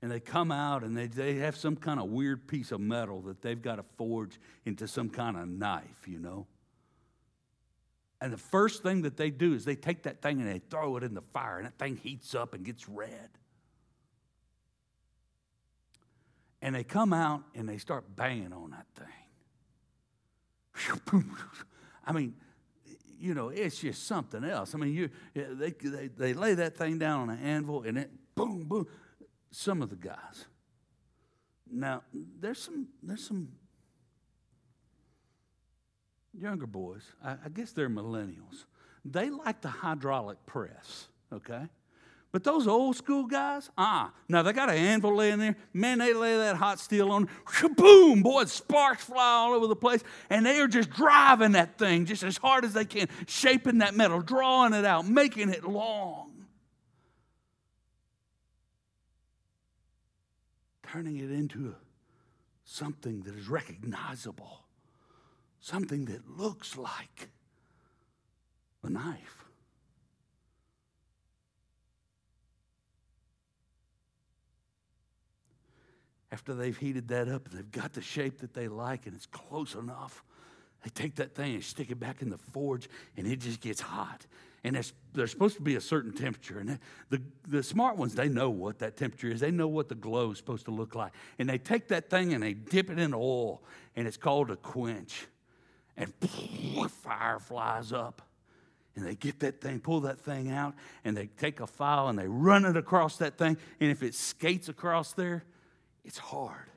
And 0.00 0.10
they 0.10 0.18
come 0.18 0.50
out 0.50 0.84
and 0.84 0.96
they, 0.96 1.06
they 1.06 1.34
have 1.34 1.54
some 1.54 1.76
kind 1.76 2.00
of 2.00 2.06
weird 2.06 2.48
piece 2.48 2.72
of 2.72 2.80
metal 2.80 3.20
that 3.22 3.42
they've 3.42 3.60
got 3.60 3.76
to 3.76 3.84
forge 3.98 4.40
into 4.64 4.88
some 4.88 5.10
kind 5.10 5.36
of 5.36 5.48
knife, 5.48 6.08
you 6.08 6.18
know. 6.18 6.46
And 8.22 8.32
the 8.32 8.38
first 8.38 8.82
thing 8.82 9.02
that 9.02 9.18
they 9.18 9.28
do 9.28 9.52
is 9.52 9.66
they 9.66 9.76
take 9.76 10.04
that 10.04 10.22
thing 10.22 10.40
and 10.40 10.48
they 10.48 10.60
throw 10.70 10.96
it 10.96 11.02
in 11.02 11.12
the 11.12 11.20
fire, 11.34 11.58
and 11.58 11.66
that 11.66 11.78
thing 11.78 11.96
heats 12.02 12.34
up 12.34 12.54
and 12.54 12.64
gets 12.64 12.88
red. 12.88 13.28
And 16.62 16.74
they 16.74 16.84
come 16.84 17.12
out 17.12 17.42
and 17.54 17.68
they 17.68 17.76
start 17.76 18.16
banging 18.16 18.54
on 18.54 18.70
that 18.70 18.86
thing. 18.96 19.25
I 22.04 22.12
mean, 22.12 22.34
you 23.18 23.34
know, 23.34 23.48
it's 23.48 23.78
just 23.78 24.06
something 24.06 24.44
else. 24.44 24.74
I 24.74 24.78
mean, 24.78 24.94
you 24.94 25.10
they, 25.34 25.70
they, 25.70 26.08
they 26.08 26.34
lay 26.34 26.54
that 26.54 26.76
thing 26.76 26.98
down 26.98 27.20
on 27.20 27.30
an 27.30 27.38
anvil 27.42 27.82
and 27.82 27.98
it 27.98 28.10
boom, 28.34 28.64
boom. 28.64 28.86
Some 29.50 29.82
of 29.82 29.90
the 29.90 29.96
guys. 29.96 30.46
Now, 31.70 32.02
there's 32.12 32.62
some 32.62 32.88
there's 33.02 33.26
some 33.26 33.48
younger 36.38 36.66
boys, 36.66 37.12
I, 37.24 37.32
I 37.44 37.48
guess 37.52 37.72
they're 37.72 37.90
millennials. 37.90 38.64
They 39.04 39.30
like 39.30 39.60
the 39.60 39.68
hydraulic 39.68 40.44
press, 40.46 41.08
okay? 41.32 41.68
But 42.36 42.44
those 42.44 42.66
old 42.66 42.96
school 42.96 43.24
guys, 43.24 43.70
ah, 43.78 44.12
now 44.28 44.42
they 44.42 44.52
got 44.52 44.68
an 44.68 44.76
anvil 44.76 45.16
laying 45.16 45.38
there. 45.38 45.56
Man, 45.72 46.00
they 46.00 46.12
lay 46.12 46.36
that 46.36 46.56
hot 46.56 46.78
steel 46.78 47.10
on, 47.10 47.30
boom, 47.76 48.22
boy, 48.22 48.44
sparks 48.44 49.04
fly 49.04 49.24
all 49.24 49.54
over 49.54 49.66
the 49.66 49.74
place. 49.74 50.04
And 50.28 50.44
they 50.44 50.60
are 50.60 50.68
just 50.68 50.90
driving 50.90 51.52
that 51.52 51.78
thing 51.78 52.04
just 52.04 52.22
as 52.22 52.36
hard 52.36 52.66
as 52.66 52.74
they 52.74 52.84
can, 52.84 53.08
shaping 53.26 53.78
that 53.78 53.94
metal, 53.94 54.20
drawing 54.20 54.74
it 54.74 54.84
out, 54.84 55.08
making 55.08 55.48
it 55.48 55.64
long. 55.64 56.44
Turning 60.82 61.16
it 61.16 61.30
into 61.30 61.74
something 62.64 63.22
that 63.22 63.34
is 63.34 63.48
recognizable, 63.48 64.66
something 65.58 66.04
that 66.04 66.28
looks 66.28 66.76
like 66.76 67.30
a 68.82 68.90
knife. 68.90 69.35
After 76.36 76.52
they've 76.52 76.76
heated 76.76 77.08
that 77.08 77.28
up 77.28 77.48
and 77.48 77.56
they've 77.56 77.72
got 77.72 77.94
the 77.94 78.02
shape 78.02 78.40
that 78.40 78.52
they 78.52 78.68
like 78.68 79.06
and 79.06 79.16
it's 79.16 79.24
close 79.24 79.74
enough, 79.74 80.22
they 80.84 80.90
take 80.90 81.14
that 81.14 81.34
thing 81.34 81.54
and 81.54 81.64
stick 81.64 81.90
it 81.90 81.98
back 81.98 82.20
in 82.20 82.28
the 82.28 82.36
forge 82.36 82.90
and 83.16 83.26
it 83.26 83.36
just 83.36 83.62
gets 83.62 83.80
hot. 83.80 84.26
And 84.62 84.76
there's 85.14 85.30
supposed 85.30 85.56
to 85.56 85.62
be 85.62 85.76
a 85.76 85.80
certain 85.80 86.12
temperature. 86.12 86.58
And 86.58 86.78
the, 87.08 87.22
the 87.48 87.62
smart 87.62 87.96
ones, 87.96 88.14
they 88.14 88.28
know 88.28 88.50
what 88.50 88.80
that 88.80 88.98
temperature 88.98 89.28
is. 89.28 89.40
They 89.40 89.50
know 89.50 89.66
what 89.66 89.88
the 89.88 89.94
glow 89.94 90.30
is 90.32 90.36
supposed 90.36 90.66
to 90.66 90.72
look 90.72 90.94
like. 90.94 91.12
And 91.38 91.48
they 91.48 91.56
take 91.56 91.88
that 91.88 92.10
thing 92.10 92.34
and 92.34 92.42
they 92.42 92.52
dip 92.52 92.90
it 92.90 92.98
in 92.98 93.14
oil, 93.14 93.62
and 93.94 94.06
it's 94.06 94.18
called 94.18 94.50
a 94.50 94.56
quench. 94.56 95.28
And 95.96 96.12
fire 96.90 97.38
flies 97.38 97.92
up. 97.92 98.20
And 98.94 99.06
they 99.06 99.14
get 99.14 99.40
that 99.40 99.62
thing, 99.62 99.80
pull 99.80 100.00
that 100.00 100.20
thing 100.20 100.50
out, 100.50 100.74
and 101.02 101.16
they 101.16 101.28
take 101.38 101.60
a 101.60 101.66
file 101.66 102.08
and 102.08 102.18
they 102.18 102.28
run 102.28 102.66
it 102.66 102.76
across 102.76 103.16
that 103.18 103.38
thing. 103.38 103.56
And 103.80 103.90
if 103.90 104.02
it 104.02 104.14
skates 104.14 104.68
across 104.68 105.12
there, 105.12 105.44
it's 106.06 106.18
hard. 106.18 106.70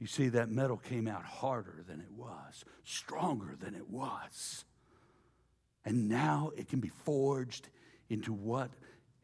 You 0.00 0.08
see, 0.08 0.28
that 0.30 0.50
metal 0.50 0.76
came 0.76 1.06
out 1.06 1.24
harder 1.24 1.84
than 1.86 2.00
it 2.00 2.10
was, 2.10 2.64
stronger 2.82 3.54
than 3.58 3.76
it 3.76 3.88
was. 3.88 4.64
And 5.84 6.08
now 6.08 6.50
it 6.56 6.68
can 6.68 6.80
be 6.80 6.88
forged 6.88 7.68
into 8.10 8.32
what? 8.32 8.70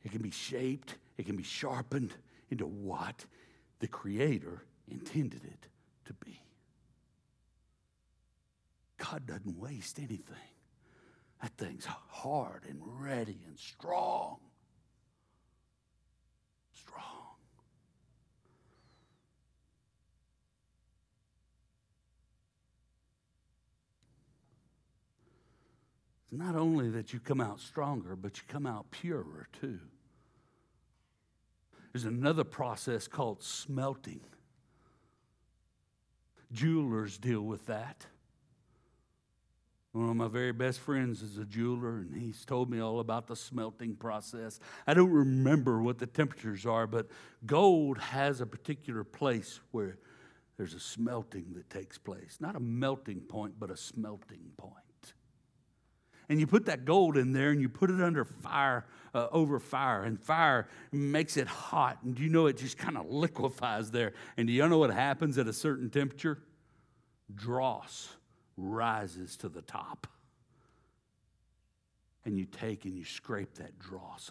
It 0.05 0.13
can 0.13 0.23
be 0.23 0.31
shaped, 0.31 0.95
it 1.17 1.27
can 1.27 1.35
be 1.35 1.43
sharpened 1.43 2.15
into 2.49 2.65
what 2.65 3.27
the 3.81 3.89
Creator 3.89 4.63
intended 4.89 5.45
it 5.45 5.67
to 6.05 6.13
be. 6.25 6.41
God 8.99 9.27
doesn't 9.27 9.59
waste 9.59 9.99
anything. 9.99 10.55
That 11.43 11.53
thing's 11.59 11.87
hard 11.87 12.67
and 12.69 12.81
ready 12.85 13.39
and 13.47 13.59
strong. 13.59 14.39
It's 16.73 16.83
not 26.31 26.55
only 26.55 26.91
that 26.91 27.13
you 27.13 27.21
come 27.21 27.41
out 27.41 27.61
stronger, 27.61 28.15
but 28.15 28.37
you 28.37 28.43
come 28.49 28.67
out 28.67 28.91
purer 28.91 29.49
too. 29.61 29.79
There's 31.93 32.05
another 32.05 32.45
process 32.45 33.09
called 33.09 33.43
smelting. 33.43 34.21
Jewelers 36.53 37.19
deal 37.19 37.43
with 37.43 37.67
that. 37.67 38.07
One 39.93 40.11
of 40.11 40.17
my 40.17 40.29
very 40.29 40.53
best 40.53 40.81
friends 40.81 41.23
is 41.23 41.39
a 41.39 41.45
jeweler, 41.45 41.97
and 41.97 42.15
he's 42.15 42.45
told 42.45 42.71
me 42.71 42.79
all 42.79 43.01
about 43.01 43.27
the 43.27 43.35
smelting 43.35 43.97
process. 43.97 44.61
I 44.87 44.93
don't 44.93 45.11
remember 45.11 45.83
what 45.83 45.99
the 45.99 46.07
temperatures 46.07 46.67
are, 46.67 46.87
but 46.87 47.09
gold 47.47 47.99
has 47.99 48.41
a 48.41 48.47
particular 48.47 49.03
place 49.03 49.61
where 49.71 49.97
there's 50.59 50.75
a 50.75 50.81
smelting 50.81 51.55
that 51.55 51.71
takes 51.71 51.97
place. 51.97 52.37
Not 52.39 52.55
a 52.55 52.61
melting 52.61 53.21
point, 53.21 53.55
but 53.59 53.71
a 53.71 53.77
smelting 53.77 54.51
point 54.59 54.88
and 56.29 56.39
you 56.39 56.47
put 56.47 56.67
that 56.67 56.85
gold 56.85 57.17
in 57.17 57.33
there 57.33 57.51
and 57.51 57.61
you 57.61 57.69
put 57.69 57.91
it 57.91 58.03
under 58.03 58.25
fire, 58.25 58.85
uh, 59.15 59.29
over 59.33 59.59
fire, 59.59 60.03
and 60.05 60.21
fire 60.21 60.69
makes 60.93 61.37
it 61.37 61.47
hot. 61.47 61.99
And 62.03 62.19
you 62.19 62.29
know 62.29 62.47
it 62.47 62.59
just 62.59 62.77
kind 62.77 62.99
of 62.99 63.09
liquefies 63.09 63.91
there? 63.91 64.13
And 64.37 64.47
do 64.47 64.53
you 64.53 64.69
know 64.69 64.79
what 64.79 64.91
happens 64.91 65.39
at 65.39 65.47
a 65.47 65.53
certain 65.53 65.89
temperature? 65.89 66.39
Dross 67.35 68.15
rises 68.57 69.37
to 69.39 69.49
the 69.49 69.63
top. 69.63 70.07
And 72.27 72.37
you 72.37 72.45
take 72.45 72.85
and 72.85 72.95
you 72.95 73.05
scrape 73.05 73.55
that 73.55 73.79
dross 73.79 74.31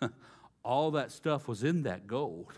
off. 0.00 0.10
All 0.64 0.92
that 0.92 1.10
stuff 1.10 1.48
was 1.48 1.64
in 1.64 1.82
that 1.82 2.06
gold. 2.06 2.52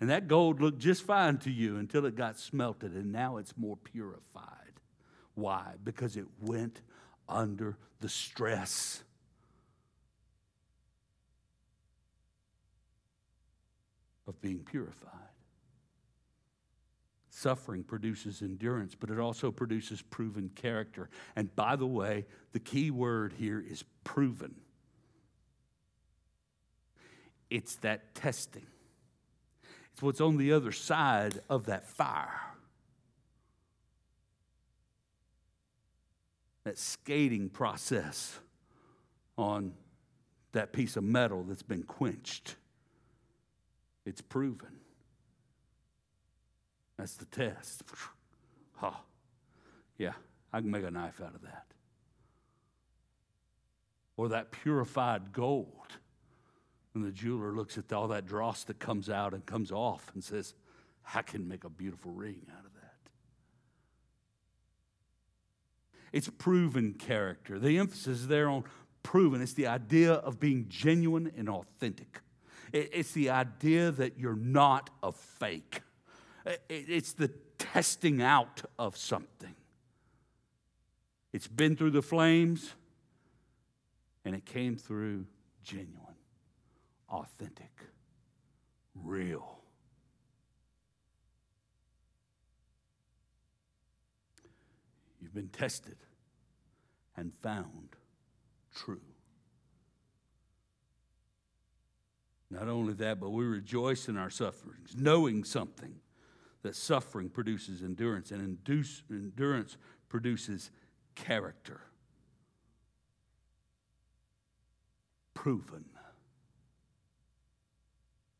And 0.00 0.10
that 0.10 0.26
gold 0.26 0.60
looked 0.60 0.80
just 0.80 1.04
fine 1.04 1.38
to 1.38 1.52
you 1.52 1.76
until 1.76 2.04
it 2.04 2.16
got 2.16 2.36
smelted, 2.36 2.94
and 2.94 3.12
now 3.12 3.36
it's 3.36 3.56
more 3.56 3.76
purified. 3.76 4.63
Why? 5.34 5.74
Because 5.82 6.16
it 6.16 6.26
went 6.40 6.80
under 7.28 7.76
the 8.00 8.08
stress. 8.08 9.02
Of 14.26 14.40
being 14.40 14.60
purified. 14.60 15.10
Suffering 17.28 17.82
produces 17.82 18.40
endurance, 18.40 18.94
but 18.94 19.10
it 19.10 19.18
also 19.18 19.50
produces 19.50 20.00
proven 20.00 20.50
character. 20.54 21.10
And 21.36 21.54
by 21.54 21.76
the 21.76 21.86
way, 21.86 22.24
the 22.52 22.60
key 22.60 22.90
word 22.90 23.34
here 23.36 23.60
is 23.60 23.84
proven. 24.02 24.54
It's 27.50 27.76
that 27.76 28.14
testing, 28.14 28.66
it's 29.92 30.00
what's 30.00 30.22
on 30.22 30.38
the 30.38 30.52
other 30.52 30.72
side 30.72 31.40
of 31.50 31.66
that 31.66 31.86
fire. 31.86 32.53
That 36.64 36.78
skating 36.78 37.50
process 37.50 38.40
on 39.36 39.74
that 40.52 40.72
piece 40.72 40.96
of 40.96 41.04
metal 41.04 41.42
that's 41.42 41.62
been 41.62 41.82
quenched. 41.82 42.56
It's 44.06 44.20
proven. 44.20 44.80
That's 46.96 47.14
the 47.14 47.26
test. 47.26 47.82
Huh. 48.76 48.90
Yeah, 49.98 50.14
I 50.52 50.60
can 50.60 50.68
make 50.68 50.82
a 50.82 50.90
knife 50.90 51.20
out 51.24 51.32
of 51.36 51.42
that. 51.42 51.66
Or 54.16 54.28
that 54.30 54.50
purified 54.50 55.32
gold. 55.32 55.68
And 56.92 57.04
the 57.04 57.12
jeweler 57.12 57.52
looks 57.52 57.78
at 57.78 57.92
all 57.92 58.08
that 58.08 58.26
dross 58.26 58.64
that 58.64 58.80
comes 58.80 59.08
out 59.08 59.32
and 59.32 59.46
comes 59.46 59.70
off 59.70 60.10
and 60.12 60.22
says, 60.22 60.54
I 61.14 61.22
can 61.22 61.46
make 61.46 61.62
a 61.62 61.68
beautiful 61.68 62.10
ring 62.10 62.46
out 62.50 62.64
of 62.64 62.74
that. 62.74 63.10
It's 66.14 66.30
proven 66.38 66.94
character. 66.94 67.58
The 67.58 67.76
emphasis 67.76 68.20
is 68.20 68.28
there 68.28 68.48
on 68.48 68.62
proven. 69.02 69.42
It's 69.42 69.54
the 69.54 69.66
idea 69.66 70.12
of 70.12 70.38
being 70.38 70.66
genuine 70.68 71.32
and 71.36 71.48
authentic. 71.48 72.20
It's 72.72 73.10
the 73.10 73.30
idea 73.30 73.90
that 73.90 74.16
you're 74.16 74.36
not 74.36 74.90
a 75.02 75.10
fake. 75.10 75.80
It's 76.68 77.14
the 77.14 77.32
testing 77.58 78.22
out 78.22 78.62
of 78.78 78.96
something. 78.96 79.56
It's 81.32 81.48
been 81.48 81.74
through 81.74 81.90
the 81.90 82.02
flames 82.02 82.74
and 84.24 84.36
it 84.36 84.46
came 84.46 84.76
through 84.76 85.26
genuine, 85.64 86.14
authentic, 87.10 87.72
real. 88.94 89.58
You've 95.20 95.34
been 95.34 95.48
tested 95.48 95.96
and 97.16 97.32
found 97.42 97.96
true. 98.74 99.00
Not 102.50 102.68
only 102.68 102.94
that, 102.94 103.18
but 103.20 103.30
we 103.30 103.44
rejoice 103.44 104.08
in 104.08 104.16
our 104.16 104.30
sufferings, 104.30 104.94
knowing 104.96 105.44
something 105.44 105.96
that 106.62 106.76
suffering 106.76 107.28
produces 107.28 107.82
endurance, 107.82 108.30
and 108.30 108.40
induce, 108.40 109.02
endurance 109.10 109.76
produces 110.08 110.70
character. 111.14 111.80
Proven 115.34 115.84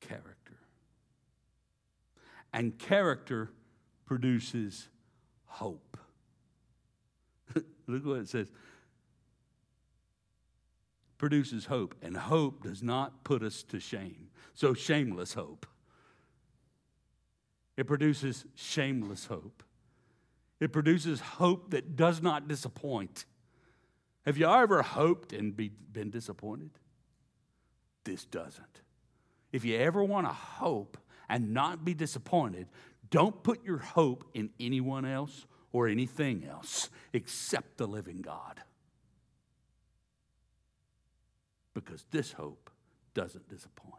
character. 0.00 0.58
And 2.52 2.78
character 2.78 3.50
produces 4.06 4.88
hope. 5.46 5.98
Look 7.87 8.05
what 8.05 8.18
it 8.18 8.29
says 8.29 8.51
produces 11.16 11.66
hope, 11.66 11.94
and 12.03 12.16
hope 12.16 12.64
does 12.64 12.83
not 12.83 13.25
put 13.25 13.42
us 13.42 13.62
to 13.62 13.81
shame. 13.81 14.29
So, 14.53 14.75
shameless 14.75 15.33
hope. 15.33 15.66
It 17.77 17.87
produces 17.87 18.44
shameless 18.55 19.27
hope. 19.27 19.62
It 20.61 20.73
produces 20.73 21.20
hope 21.20 21.70
that 21.70 21.97
does 21.97 22.20
not 22.20 22.47
disappoint. 22.47 23.25
Have 24.27 24.37
you 24.37 24.47
ever 24.47 24.83
hoped 24.83 25.33
and 25.33 25.57
be, 25.57 25.68
been 25.68 26.11
disappointed? 26.11 26.70
This 28.05 28.25
doesn't. 28.25 28.83
If 29.53 29.64
you 29.64 29.79
ever 29.79 30.05
want 30.05 30.27
to 30.27 30.33
hope 30.33 30.99
and 31.29 31.55
not 31.55 31.85
be 31.85 31.94
disappointed, 31.94 32.68
don't 33.11 33.42
put 33.42 33.64
your 33.64 33.79
hope 33.79 34.25
in 34.35 34.51
anyone 34.61 35.05
else 35.05 35.47
or 35.74 35.88
anything 35.88 36.46
else 36.48 36.88
except 37.12 37.76
the 37.76 37.87
living 37.87 38.22
God. 38.22 38.62
Because 41.74 42.06
this 42.12 42.32
hope 42.32 42.70
doesn't 43.12 43.48
disappoint. 43.48 43.94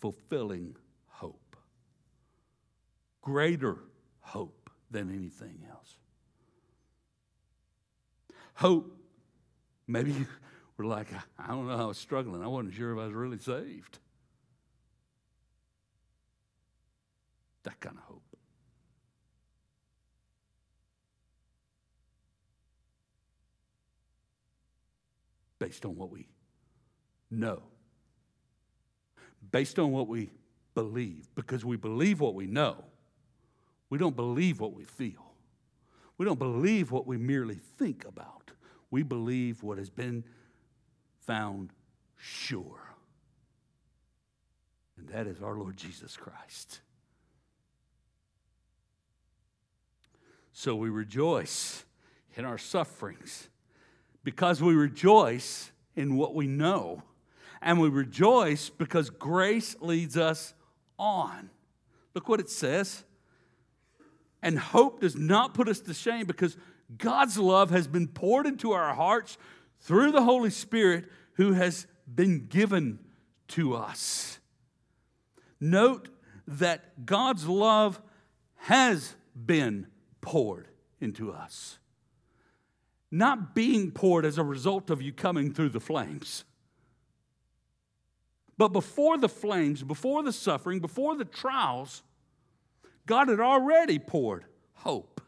fulfilling 0.00 0.74
hope, 1.08 1.56
greater 3.20 3.76
hope 4.20 4.70
than 4.90 5.14
anything 5.14 5.62
else. 5.70 5.96
Hope, 8.54 8.96
maybe 9.86 10.14
we're 10.78 10.86
like, 10.86 11.08
I 11.38 11.48
don't 11.48 11.68
know, 11.68 11.74
I 11.74 11.84
was 11.84 11.98
struggling. 11.98 12.42
I 12.42 12.46
wasn't 12.46 12.72
sure 12.72 12.92
if 12.92 12.98
I 12.98 13.04
was 13.04 13.12
really 13.12 13.38
saved. 13.38 13.98
That 17.64 17.78
kind 17.80 17.96
of 17.96 18.04
hope. 18.04 18.22
Based 25.58 25.84
on 25.84 25.94
what 25.94 26.10
we 26.10 26.26
know 27.30 27.62
based 29.50 29.78
on 29.78 29.92
what 29.92 30.08
we 30.08 30.30
believe, 30.74 31.28
because 31.34 31.64
we 31.64 31.76
believe 31.76 32.20
what 32.20 32.34
we 32.34 32.46
know. 32.46 32.84
We 33.88 33.98
don't 33.98 34.16
believe 34.16 34.60
what 34.60 34.72
we 34.72 34.84
feel. 34.84 35.34
We 36.16 36.26
don't 36.26 36.38
believe 36.38 36.92
what 36.92 37.06
we 37.06 37.16
merely 37.16 37.58
think 37.78 38.04
about. 38.04 38.52
We 38.90 39.02
believe 39.02 39.62
what 39.62 39.78
has 39.78 39.90
been 39.90 40.24
found 41.20 41.72
sure. 42.16 42.94
And 44.96 45.08
that 45.08 45.26
is 45.26 45.42
our 45.42 45.54
Lord 45.54 45.76
Jesus 45.76 46.16
Christ. 46.16 46.80
So 50.60 50.76
we 50.76 50.90
rejoice 50.90 51.86
in 52.36 52.44
our 52.44 52.58
sufferings 52.58 53.48
because 54.22 54.60
we 54.60 54.74
rejoice 54.74 55.72
in 55.96 56.18
what 56.18 56.34
we 56.34 56.46
know 56.46 57.02
and 57.62 57.80
we 57.80 57.88
rejoice 57.88 58.68
because 58.68 59.08
grace 59.08 59.74
leads 59.80 60.18
us 60.18 60.52
on. 60.98 61.48
Look 62.12 62.28
what 62.28 62.40
it 62.40 62.50
says. 62.50 63.04
And 64.42 64.58
hope 64.58 65.00
does 65.00 65.16
not 65.16 65.54
put 65.54 65.66
us 65.66 65.80
to 65.80 65.94
shame 65.94 66.26
because 66.26 66.58
God's 66.98 67.38
love 67.38 67.70
has 67.70 67.88
been 67.88 68.06
poured 68.06 68.46
into 68.46 68.72
our 68.72 68.94
hearts 68.94 69.38
through 69.78 70.12
the 70.12 70.24
Holy 70.24 70.50
Spirit 70.50 71.06
who 71.36 71.54
has 71.54 71.86
been 72.06 72.48
given 72.48 72.98
to 73.48 73.74
us. 73.74 74.38
Note 75.58 76.10
that 76.46 77.06
God's 77.06 77.48
love 77.48 78.02
has 78.56 79.16
been 79.34 79.86
poured 80.20 80.68
into 81.00 81.32
us, 81.32 81.78
not 83.10 83.54
being 83.54 83.90
poured 83.90 84.24
as 84.24 84.38
a 84.38 84.44
result 84.44 84.90
of 84.90 85.02
you 85.02 85.12
coming 85.12 85.52
through 85.52 85.70
the 85.70 85.80
flames. 85.80 86.44
But 88.56 88.68
before 88.68 89.16
the 89.16 89.28
flames, 89.28 89.82
before 89.82 90.22
the 90.22 90.32
suffering, 90.32 90.80
before 90.80 91.16
the 91.16 91.24
trials, 91.24 92.02
God 93.06 93.28
had 93.28 93.40
already 93.40 93.98
poured 93.98 94.44
hope. 94.74 95.20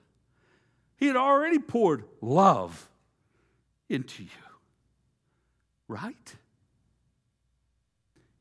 He 0.97 1.07
had 1.07 1.17
already 1.17 1.59
poured 1.59 2.05
love 2.21 2.91
into 3.89 4.23
you. 4.23 4.29
Right? 5.89 6.37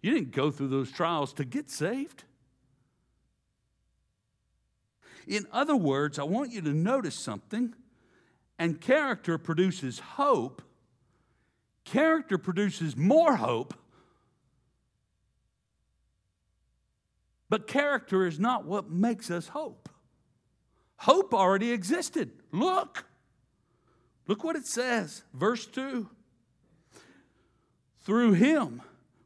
You 0.02 0.12
didn't 0.12 0.32
go 0.32 0.52
through 0.52 0.68
those 0.68 0.92
trials 0.92 1.34
to 1.34 1.46
get 1.46 1.70
saved. 1.70 2.24
In 5.28 5.48
other 5.52 5.76
words, 5.76 6.20
I 6.20 6.24
want 6.24 6.52
you 6.52 6.62
to 6.62 6.74
notice 6.74 7.16
something. 7.16 7.74
And 8.60 8.80
character 8.80 9.38
produces 9.38 10.00
hope. 10.00 10.62
Character 11.84 12.38
produces 12.38 12.96
more 12.96 13.36
hope 13.36 13.74
But 17.52 17.68
character 17.68 18.26
is 18.26 18.40
not 18.40 18.64
what 18.64 18.90
makes 18.90 19.30
us 19.30 19.50
hope. 19.50 19.90
Hope 20.96 21.34
already 21.34 21.74
existed. 21.74 22.32
Look. 22.54 23.04
Look 24.26 24.46
what 24.46 24.56
it 24.56 24.66
says. 24.66 25.24
Verse 25.34 25.66
2 25.66 26.10
Through 28.06 28.34
him, 28.34 28.82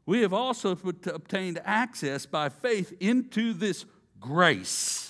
we 0.06 0.22
have 0.22 0.32
also 0.32 0.72
obtained 0.72 1.60
access 1.64 2.26
by 2.26 2.48
faith 2.48 2.92
into 2.98 3.52
this 3.52 3.84
grace 4.18 5.05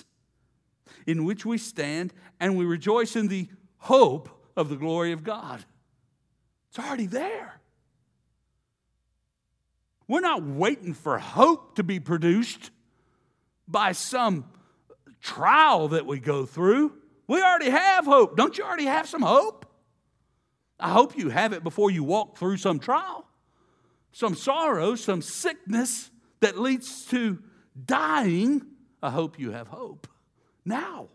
in 1.07 1.23
which 1.23 1.45
we 1.45 1.57
stand 1.57 2.13
and 2.39 2.57
we 2.57 2.65
rejoice 2.65 3.15
in 3.15 3.29
the 3.29 3.47
hope 3.77 4.29
of 4.55 4.69
the 4.69 4.75
glory 4.75 5.13
of 5.13 5.23
God. 5.23 5.63
It's 6.69 6.77
already 6.77 7.07
there. 7.07 7.61
We're 10.07 10.19
not 10.19 10.43
waiting 10.43 10.93
for 10.93 11.17
hope 11.17 11.75
to 11.75 11.83
be 11.83 11.99
produced 11.99 12.71
by 13.67 13.93
some 13.93 14.45
trial 15.21 15.87
that 15.89 16.05
we 16.05 16.19
go 16.19 16.45
through. 16.45 16.93
We 17.27 17.41
already 17.41 17.69
have 17.69 18.05
hope. 18.05 18.37
Don't 18.37 18.57
you 18.57 18.63
already 18.63 18.85
have 18.85 19.07
some 19.07 19.21
hope? 19.21 19.65
I 20.79 20.89
hope 20.89 21.17
you 21.17 21.29
have 21.29 21.53
it 21.53 21.63
before 21.63 21.89
you 21.89 22.03
walk 22.03 22.37
through 22.37 22.57
some 22.57 22.79
trial, 22.79 23.25
some 24.11 24.35
sorrow, 24.35 24.95
some 24.95 25.21
sickness 25.21 26.11
that 26.41 26.57
leads 26.57 27.05
to 27.07 27.39
dying. 27.85 28.65
I 29.01 29.09
hope 29.09 29.39
you 29.39 29.51
have 29.51 29.67
hope 29.67 30.07
now. 30.67 31.07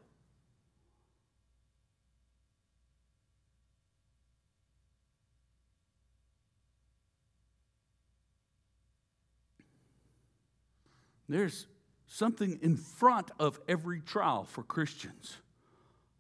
There's 11.29 11.67
something 12.07 12.59
in 12.63 12.77
front 12.77 13.31
of 13.39 13.59
every 13.67 14.01
trial 14.01 14.45
for 14.45 14.63
Christians 14.63 15.37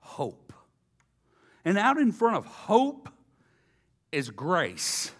hope. 0.00 0.52
And 1.64 1.76
out 1.76 1.98
in 1.98 2.12
front 2.12 2.36
of 2.36 2.46
hope 2.46 3.08
is 4.10 4.30
grace. 4.30 5.12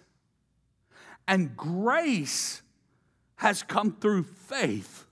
And 1.28 1.56
grace 1.56 2.62
has 3.36 3.62
come 3.62 3.92
through 3.92 4.24
faith. 4.24 5.06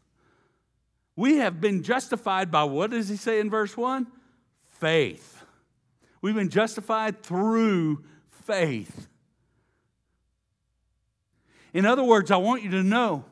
We 1.21 1.37
have 1.37 1.61
been 1.61 1.83
justified 1.83 2.51
by 2.51 2.65
what 2.65 2.93
does 2.93 3.11
he 3.11 3.17
say 3.17 3.41
in 3.41 3.51
verse 3.51 3.77
1? 3.77 4.07
Faith. 4.79 5.45
We've 6.23 6.35
been 6.35 6.49
justified 6.49 7.23
through 7.23 8.07
faith. 8.47 9.07
In 11.75 11.85
other 11.85 12.03
words, 12.03 12.31
I 12.31 12.39
want 12.39 12.63
you 12.63 12.71
to 12.71 12.83
know 12.83 13.27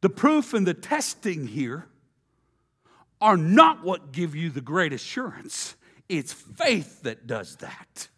the 0.00 0.08
proof 0.08 0.54
and 0.54 0.66
the 0.66 0.72
testing 0.72 1.48
here 1.48 1.84
are 3.20 3.36
not 3.36 3.84
what 3.84 4.10
give 4.10 4.34
you 4.34 4.48
the 4.48 4.62
great 4.62 4.94
assurance. 4.94 5.76
It's 6.08 6.32
faith 6.32 7.02
that 7.02 7.26
does 7.26 7.56
that. 7.56 8.08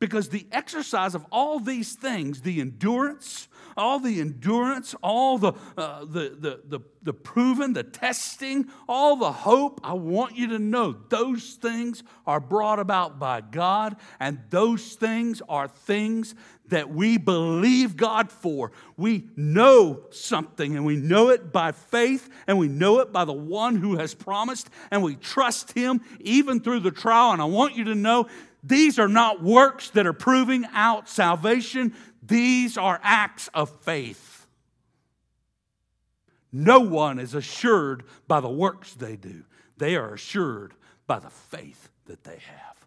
Because 0.00 0.30
the 0.30 0.48
exercise 0.50 1.14
of 1.14 1.24
all 1.30 1.60
these 1.60 1.92
things, 1.92 2.40
the 2.40 2.60
endurance, 2.60 3.46
all 3.76 3.98
the 3.98 4.20
endurance, 4.20 4.94
all 5.02 5.38
the, 5.38 5.52
uh, 5.76 6.04
the, 6.04 6.36
the, 6.38 6.60
the, 6.66 6.80
the 7.02 7.12
proven, 7.12 7.72
the 7.72 7.82
testing, 7.82 8.68
all 8.88 9.16
the 9.16 9.32
hope, 9.32 9.80
I 9.82 9.94
want 9.94 10.36
you 10.36 10.48
to 10.48 10.58
know 10.58 10.92
those 10.92 11.54
things 11.54 12.02
are 12.26 12.40
brought 12.40 12.78
about 12.78 13.18
by 13.18 13.40
God, 13.40 13.96
and 14.18 14.40
those 14.50 14.94
things 14.94 15.42
are 15.48 15.68
things 15.68 16.34
that 16.68 16.90
we 16.90 17.18
believe 17.18 17.96
God 17.96 18.30
for. 18.30 18.72
We 18.96 19.28
know 19.36 20.02
something, 20.10 20.76
and 20.76 20.84
we 20.84 20.96
know 20.96 21.30
it 21.30 21.52
by 21.52 21.72
faith, 21.72 22.28
and 22.46 22.58
we 22.58 22.68
know 22.68 23.00
it 23.00 23.12
by 23.12 23.24
the 23.24 23.32
one 23.32 23.76
who 23.76 23.96
has 23.96 24.14
promised, 24.14 24.70
and 24.90 25.02
we 25.02 25.16
trust 25.16 25.72
Him 25.72 26.00
even 26.20 26.60
through 26.60 26.80
the 26.80 26.90
trial. 26.90 27.32
And 27.32 27.42
I 27.42 27.46
want 27.46 27.76
you 27.76 27.84
to 27.84 27.94
know 27.94 28.28
these 28.62 28.98
are 28.98 29.08
not 29.08 29.42
works 29.42 29.90
that 29.90 30.06
are 30.06 30.12
proving 30.12 30.66
out 30.72 31.08
salvation. 31.08 31.94
These 32.22 32.76
are 32.76 33.00
acts 33.02 33.48
of 33.54 33.70
faith. 33.82 34.46
No 36.52 36.80
one 36.80 37.18
is 37.18 37.34
assured 37.34 38.04
by 38.26 38.40
the 38.40 38.50
works 38.50 38.94
they 38.94 39.16
do, 39.16 39.44
they 39.76 39.96
are 39.96 40.14
assured 40.14 40.74
by 41.06 41.18
the 41.18 41.30
faith 41.30 41.88
that 42.06 42.24
they 42.24 42.38
have. 42.38 42.86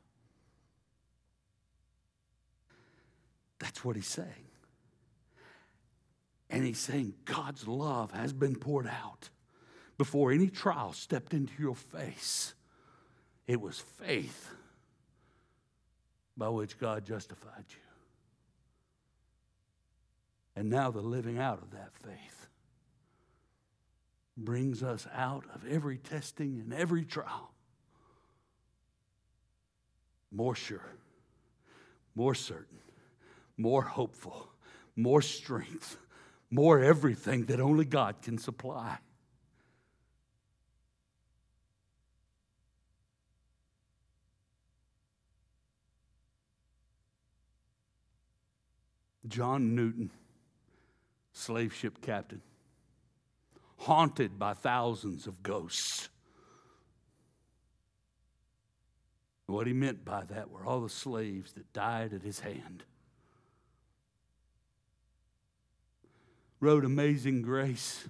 That's 3.59 3.83
what 3.85 3.95
he's 3.95 4.07
saying. 4.07 4.27
And 6.49 6.63
he's 6.63 6.79
saying 6.79 7.13
God's 7.25 7.67
love 7.67 8.11
has 8.11 8.33
been 8.33 8.55
poured 8.55 8.87
out 8.87 9.29
before 9.97 10.31
any 10.31 10.49
trial 10.49 10.93
stepped 10.93 11.33
into 11.33 11.53
your 11.57 11.75
face. 11.75 12.53
It 13.47 13.59
was 13.59 13.79
faith 13.79 14.53
by 16.35 16.49
which 16.49 16.79
God 16.79 17.05
justified 17.05 17.65
you. 17.69 17.77
And 20.55 20.69
now 20.69 20.91
the 20.91 21.01
living 21.01 21.37
out 21.39 21.61
of 21.61 21.71
that 21.71 21.91
faith 21.95 22.47
brings 24.35 24.83
us 24.83 25.07
out 25.13 25.45
of 25.53 25.65
every 25.67 25.97
testing 25.97 26.59
and 26.59 26.73
every 26.73 27.05
trial 27.05 27.53
more 30.31 30.55
sure, 30.55 30.95
more 32.15 32.33
certain, 32.33 32.79
more 33.57 33.83
hopeful, 33.83 34.49
more 34.95 35.21
strength, 35.21 35.97
more 36.49 36.79
everything 36.79 37.45
that 37.45 37.59
only 37.59 37.85
God 37.85 38.21
can 38.21 38.37
supply. 38.37 38.97
John 49.33 49.73
Newton 49.73 50.11
slave 51.31 51.73
ship 51.73 52.03
captain, 52.03 52.43
haunted 53.77 54.37
by 54.37 54.53
thousands 54.53 55.25
of 55.25 55.41
ghosts. 55.41 56.07
What 59.47 59.65
he 59.65 59.73
meant 59.73 60.05
by 60.05 60.25
that 60.25 60.51
were 60.51 60.63
all 60.63 60.81
the 60.81 60.89
slaves 60.89 61.53
that 61.53 61.73
died 61.73 62.13
at 62.13 62.21
his 62.21 62.41
hand. 62.41 62.83
Wrote 66.59 66.85
Amazing 66.85 67.41
Grace. 67.41 68.07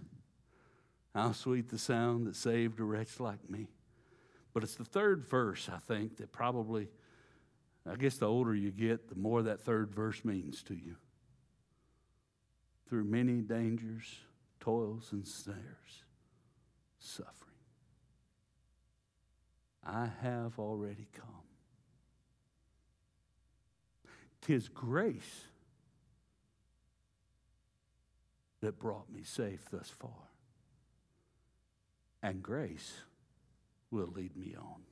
How 1.15 1.31
sweet 1.31 1.69
the 1.69 1.77
sound 1.77 2.27
that 2.27 2.35
saved 2.35 2.81
a 2.81 2.83
wretch 2.83 3.21
like 3.21 3.49
me. 3.49 3.69
But 4.53 4.63
it's 4.63 4.75
the 4.75 4.83
third 4.83 5.25
verse, 5.25 5.69
I 5.73 5.77
think, 5.77 6.17
that 6.17 6.33
probably, 6.33 6.89
I 7.89 7.95
guess 7.95 8.17
the 8.17 8.27
older 8.27 8.53
you 8.53 8.71
get, 8.71 9.07
the 9.07 9.15
more 9.15 9.41
that 9.43 9.61
third 9.61 9.95
verse 9.95 10.25
means 10.25 10.61
to 10.63 10.73
you 10.73 10.97
through 12.93 13.05
many 13.05 13.41
dangers, 13.41 14.19
toils, 14.59 15.09
and 15.13 15.27
snares, 15.27 16.03
suffering. 16.99 17.57
I 19.83 20.07
have 20.21 20.59
already 20.59 21.07
come. 21.11 21.25
Tis 24.41 24.69
grace 24.69 25.45
that 28.61 28.77
brought 28.77 29.11
me 29.11 29.23
safe 29.23 29.65
thus 29.71 29.89
far. 29.89 30.29
And 32.21 32.43
grace 32.43 32.93
will 33.89 34.13
lead 34.15 34.37
me 34.37 34.53
on. 34.55 34.83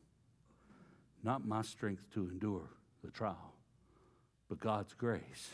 Not 1.23 1.45
my 1.45 1.61
strength 1.61 2.09
to 2.15 2.21
endure 2.21 2.67
the 3.03 3.11
trial, 3.11 3.53
but 4.49 4.59
God's 4.59 4.95
grace 4.95 5.51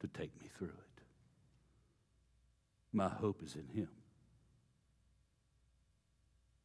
to 0.00 0.06
take 0.06 0.30
me 0.40 0.48
through 0.56 0.68
it. 0.68 0.85
My 2.96 3.10
hope 3.10 3.42
is 3.44 3.54
in 3.56 3.68
Him. 3.78 3.88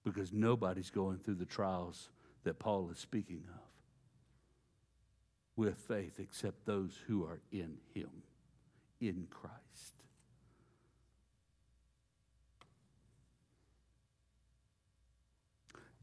Because 0.05 0.31
nobody's 0.31 0.89
going 0.89 1.17
through 1.17 1.35
the 1.35 1.45
trials 1.45 2.09
that 2.45 2.57
Paul 2.57 2.89
is 2.89 2.97
speaking 2.99 3.43
of 3.53 3.59
with 5.57 5.77
faith 5.77 6.21
except 6.21 6.65
those 6.65 6.97
who 7.05 7.25
are 7.25 7.41
in 7.51 7.75
Him, 7.93 8.09
in 9.01 9.27
Christ. 9.29 9.57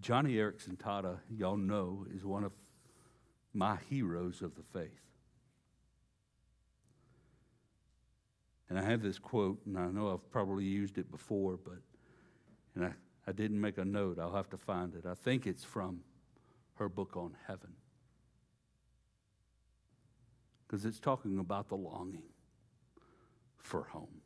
Joni 0.02 0.34
Eareckson 0.34 0.76
Tada, 0.76 1.20
y'all 1.34 1.56
know, 1.56 2.04
is 2.14 2.22
one 2.22 2.44
of 2.44 2.52
my 3.54 3.78
heroes 3.88 4.42
of 4.42 4.54
the 4.56 4.62
faith. 4.62 5.07
And 8.68 8.78
I 8.78 8.82
have 8.82 9.02
this 9.02 9.18
quote, 9.18 9.58
and 9.66 9.78
I 9.78 9.86
know 9.86 10.12
I've 10.12 10.30
probably 10.30 10.64
used 10.64 10.98
it 10.98 11.10
before, 11.10 11.58
but 11.62 11.78
and 12.74 12.84
I, 12.84 12.92
I 13.26 13.32
didn't 13.32 13.60
make 13.60 13.78
a 13.78 13.84
note. 13.84 14.18
I'll 14.18 14.34
have 14.34 14.50
to 14.50 14.58
find 14.58 14.94
it. 14.94 15.04
I 15.06 15.14
think 15.14 15.46
it's 15.46 15.64
from 15.64 16.00
her 16.74 16.88
book 16.88 17.16
on 17.16 17.34
heaven. 17.46 17.72
Because 20.66 20.84
it's 20.84 21.00
talking 21.00 21.38
about 21.38 21.68
the 21.68 21.76
longing 21.76 22.28
for 23.56 23.84
home. 23.84 24.20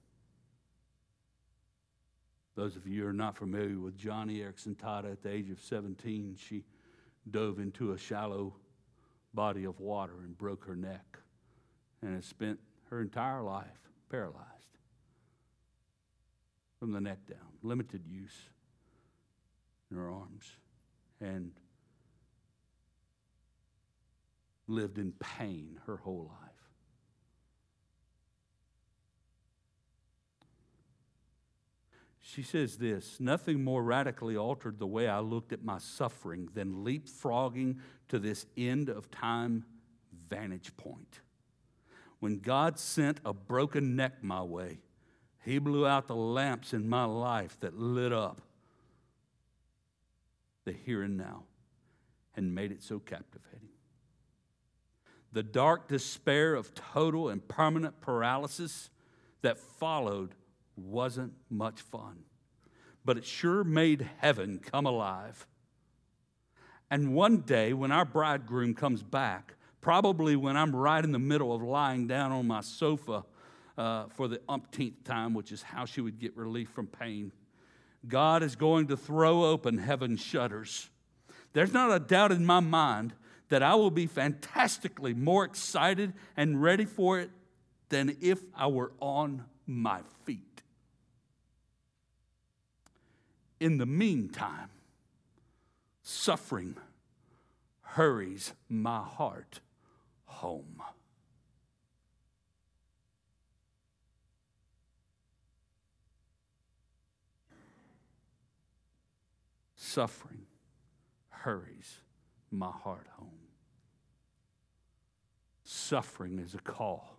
Those 2.54 2.76
of 2.76 2.86
you 2.86 3.02
who 3.02 3.08
are 3.08 3.14
not 3.14 3.36
familiar 3.36 3.78
with 3.78 3.98
Joni 3.98 4.42
Eareckson 4.42 4.76
Tada, 4.76 5.12
at 5.12 5.22
the 5.22 5.30
age 5.30 5.50
of 5.50 5.60
17, 5.60 6.36
she 6.38 6.64
dove 7.30 7.58
into 7.58 7.92
a 7.92 7.98
shallow 7.98 8.54
body 9.32 9.64
of 9.64 9.80
water 9.80 10.20
and 10.24 10.36
broke 10.36 10.66
her 10.66 10.76
neck 10.76 11.18
and 12.02 12.14
has 12.14 12.26
spent 12.26 12.58
her 12.90 13.00
entire 13.00 13.40
life 13.40 13.91
paralyzed 14.12 14.78
from 16.78 16.92
the 16.92 17.00
neck 17.00 17.26
down, 17.26 17.38
limited 17.62 18.06
use 18.06 18.50
in 19.90 19.96
her 19.96 20.10
arms, 20.10 20.56
and 21.18 21.52
lived 24.68 24.98
in 24.98 25.12
pain 25.12 25.80
her 25.86 25.96
whole 25.96 26.30
life. 26.30 26.50
She 32.20 32.42
says 32.42 32.76
this 32.76 33.18
Nothing 33.18 33.64
more 33.64 33.82
radically 33.82 34.36
altered 34.36 34.78
the 34.78 34.86
way 34.86 35.08
I 35.08 35.20
looked 35.20 35.54
at 35.54 35.64
my 35.64 35.78
suffering 35.78 36.50
than 36.52 36.84
leapfrogging 36.84 37.78
to 38.08 38.18
this 38.18 38.44
end 38.58 38.90
of 38.90 39.10
time 39.10 39.64
vantage 40.28 40.76
point. 40.76 41.20
When 42.22 42.38
God 42.38 42.78
sent 42.78 43.18
a 43.24 43.32
broken 43.34 43.96
neck 43.96 44.22
my 44.22 44.44
way, 44.44 44.78
He 45.44 45.58
blew 45.58 45.88
out 45.88 46.06
the 46.06 46.14
lamps 46.14 46.72
in 46.72 46.88
my 46.88 47.04
life 47.04 47.58
that 47.58 47.76
lit 47.76 48.12
up 48.12 48.40
the 50.64 50.70
here 50.70 51.02
and 51.02 51.16
now 51.16 51.42
and 52.36 52.54
made 52.54 52.70
it 52.70 52.80
so 52.80 53.00
captivating. 53.00 53.70
The 55.32 55.42
dark 55.42 55.88
despair 55.88 56.54
of 56.54 56.76
total 56.76 57.28
and 57.28 57.48
permanent 57.48 58.00
paralysis 58.00 58.88
that 59.40 59.58
followed 59.58 60.36
wasn't 60.76 61.32
much 61.50 61.80
fun, 61.80 62.18
but 63.04 63.18
it 63.18 63.24
sure 63.24 63.64
made 63.64 64.08
heaven 64.18 64.60
come 64.60 64.86
alive. 64.86 65.44
And 66.88 67.14
one 67.16 67.38
day, 67.38 67.72
when 67.72 67.90
our 67.90 68.04
bridegroom 68.04 68.74
comes 68.74 69.02
back, 69.02 69.56
probably 69.82 70.36
when 70.36 70.56
I'm 70.56 70.74
right 70.74 71.04
in 71.04 71.12
the 71.12 71.18
middle 71.18 71.54
of 71.54 71.60
lying 71.60 72.06
down 72.06 72.32
on 72.32 72.46
my 72.46 72.62
sofa 72.62 73.24
uh, 73.76 74.04
for 74.06 74.28
the 74.28 74.40
umpteenth 74.48 75.04
time, 75.04 75.34
which 75.34 75.52
is 75.52 75.60
how 75.60 75.84
she 75.84 76.00
would 76.00 76.18
get 76.18 76.34
relief 76.36 76.70
from 76.70 76.86
pain, 76.86 77.32
God 78.08 78.42
is 78.42 78.56
going 78.56 78.86
to 78.88 78.96
throw 78.96 79.44
open 79.44 79.78
heaven's 79.78 80.20
shutters. 80.20 80.88
There's 81.52 81.72
not 81.72 81.92
a 81.92 81.98
doubt 81.98 82.32
in 82.32 82.46
my 82.46 82.60
mind 82.60 83.12
that 83.48 83.62
I 83.62 83.74
will 83.74 83.90
be 83.90 84.06
fantastically 84.06 85.12
more 85.12 85.44
excited 85.44 86.14
and 86.36 86.62
ready 86.62 86.84
for 86.84 87.18
it 87.18 87.30
than 87.90 88.16
if 88.22 88.38
I 88.56 88.68
were 88.68 88.92
on 89.00 89.44
my 89.66 90.00
feet. 90.24 90.62
In 93.60 93.78
the 93.78 93.86
meantime, 93.86 94.70
suffering 96.02 96.76
hurries 97.82 98.52
my 98.68 99.02
heart 99.02 99.60
home. 100.32 100.82
Suffering 109.76 110.46
hurries 111.28 112.00
my 112.50 112.70
heart 112.70 113.06
home. 113.18 113.28
Suffering 115.64 116.38
is 116.38 116.54
a 116.54 116.58
call 116.58 117.18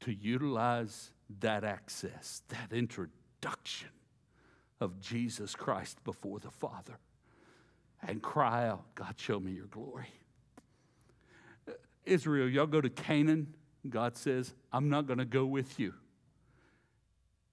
to 0.00 0.14
utilize 0.14 1.10
that 1.40 1.64
access, 1.64 2.42
that 2.48 2.72
introduction 2.72 3.90
of 4.80 5.00
Jesus 5.00 5.54
Christ 5.54 6.02
before 6.04 6.38
the 6.38 6.50
Father 6.50 6.98
and 8.06 8.22
cry 8.22 8.66
out, 8.66 8.94
God, 8.94 9.14
show 9.16 9.38
me 9.38 9.52
your 9.52 9.66
glory. 9.66 10.08
Israel, 12.04 12.48
y'all 12.48 12.66
go 12.66 12.80
to 12.80 12.90
Canaan. 12.90 13.54
God 13.88 14.16
says, 14.16 14.52
I'm 14.72 14.88
not 14.88 15.06
going 15.06 15.18
to 15.18 15.24
go 15.24 15.44
with 15.46 15.78
you. 15.78 15.94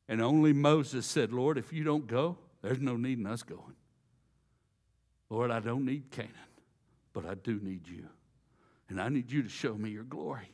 And 0.10 0.22
only 0.22 0.54
Moses 0.54 1.06
said, 1.06 1.34
Lord, 1.34 1.58
if 1.58 1.74
you 1.74 1.84
don't 1.84 2.08
go, 2.08 2.38
there's 2.62 2.80
no 2.80 2.96
need 2.96 3.20
in 3.20 3.28
us 3.28 3.44
going. 3.44 3.76
Lord, 5.30 5.52
I 5.52 5.60
don't 5.60 5.86
need 5.86 6.10
Canaan, 6.12 6.34
but 7.14 7.26
I 7.26 7.36
do 7.36 7.60
need 7.62 7.88
you. 7.88 8.08
And 8.90 9.02
I 9.02 9.10
need 9.10 9.32
you 9.32 9.44
to 9.44 9.50
show 9.50 9.74
me 9.74 9.90
your 9.90 10.04
glory. 10.04 10.50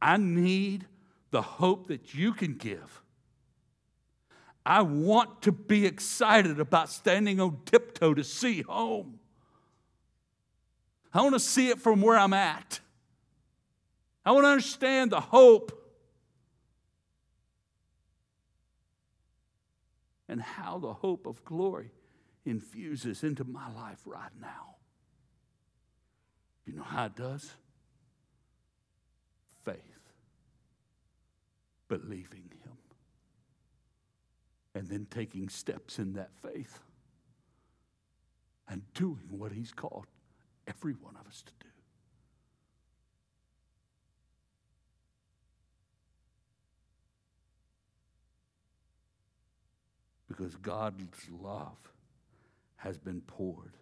I 0.00 0.18
need 0.18 0.86
the 1.30 1.40
hope 1.40 1.88
that 1.88 2.12
you 2.12 2.34
can 2.34 2.54
give. 2.54 3.01
I 4.64 4.82
want 4.82 5.42
to 5.42 5.52
be 5.52 5.86
excited 5.86 6.60
about 6.60 6.88
standing 6.88 7.40
on 7.40 7.58
tiptoe 7.64 8.14
to 8.14 8.22
see 8.22 8.62
home. 8.62 9.18
I 11.12 11.20
want 11.22 11.34
to 11.34 11.40
see 11.40 11.68
it 11.68 11.80
from 11.80 12.00
where 12.00 12.16
I'm 12.16 12.32
at. 12.32 12.80
I 14.24 14.30
want 14.32 14.44
to 14.44 14.48
understand 14.50 15.10
the 15.10 15.20
hope 15.20 15.78
and 20.28 20.40
how 20.40 20.78
the 20.78 20.92
hope 20.92 21.26
of 21.26 21.44
glory 21.44 21.90
infuses 22.46 23.24
into 23.24 23.44
my 23.44 23.70
life 23.74 24.00
right 24.06 24.30
now. 24.40 24.76
You 26.64 26.74
know 26.74 26.84
how 26.84 27.06
it 27.06 27.16
does? 27.16 27.50
Faith, 29.64 29.76
believing 31.88 32.52
and 34.74 34.88
then 34.88 35.06
taking 35.10 35.48
steps 35.48 35.98
in 35.98 36.14
that 36.14 36.30
faith 36.42 36.80
and 38.68 38.82
doing 38.94 39.28
what 39.28 39.52
He's 39.52 39.72
called 39.72 40.06
every 40.66 40.94
one 40.94 41.16
of 41.20 41.26
us 41.26 41.42
to 41.42 41.52
do. 41.60 41.68
Because 50.28 50.56
God's 50.56 51.28
love 51.42 51.76
has 52.76 52.98
been 52.98 53.20
poured 53.20 53.76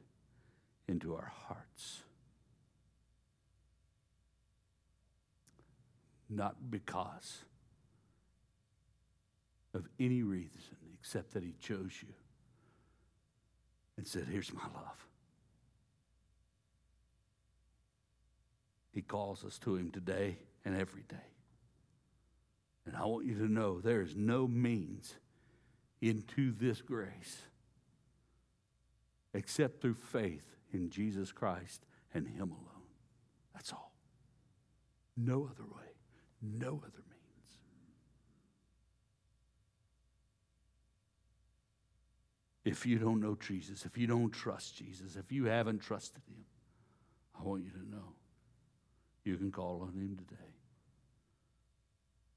into 0.88 1.14
our 1.14 1.32
hearts. 1.47 2.01
Not 6.28 6.57
because 6.70 7.45
of 9.72 9.88
any 10.01 10.22
reason 10.22 10.80
except 11.01 11.32
that 11.34 11.42
He 11.42 11.55
chose 11.61 11.92
you 12.03 12.14
and 13.96 14.07
said, 14.07 14.26
Here's 14.30 14.53
my 14.53 14.62
love. 14.74 15.07
He 18.92 19.03
calls 19.03 19.44
us 19.44 19.59
to 19.59 19.76
Him 19.76 19.90
today 19.90 20.38
and 20.64 20.78
every 20.78 21.05
day. 21.09 21.16
And 22.86 22.96
I 22.96 23.05
want 23.05 23.26
you 23.26 23.34
to 23.36 23.48
know 23.51 23.80
there 23.80 24.03
is 24.03 24.16
no 24.16 24.46
means 24.48 25.14
into 26.01 26.53
this 26.53 26.80
grace 26.80 27.42
except 29.32 29.80
through 29.80 29.94
faith 29.94 30.57
in 30.72 30.90
Jesus 30.90 31.30
Christ 31.30 31.84
and 32.14 32.26
Him 32.26 32.51
alone. 32.51 32.86
That's 33.55 33.72
all. 33.72 33.92
No 35.16 35.48
other 35.51 35.64
way, 35.64 35.92
no 36.42 36.82
other 36.84 37.03
if 42.65 42.85
you 42.85 42.99
don't 42.99 43.21
know 43.21 43.37
Jesus, 43.37 43.85
if 43.85 43.97
you 43.97 44.07
don't 44.07 44.31
trust 44.31 44.77
Jesus, 44.77 45.17
if 45.17 45.33
you 45.33 45.47
haven't 45.47 45.81
trusted 45.81 46.23
him, 46.29 46.45
I 47.39 47.43
want 47.43 47.65
you 47.65 47.71
to 47.71 47.91
know 47.91 48.15
you 49.25 49.37
can 49.37 49.51
call 49.51 49.83
on 49.83 49.95
him 49.95 50.17
today. 50.17 50.51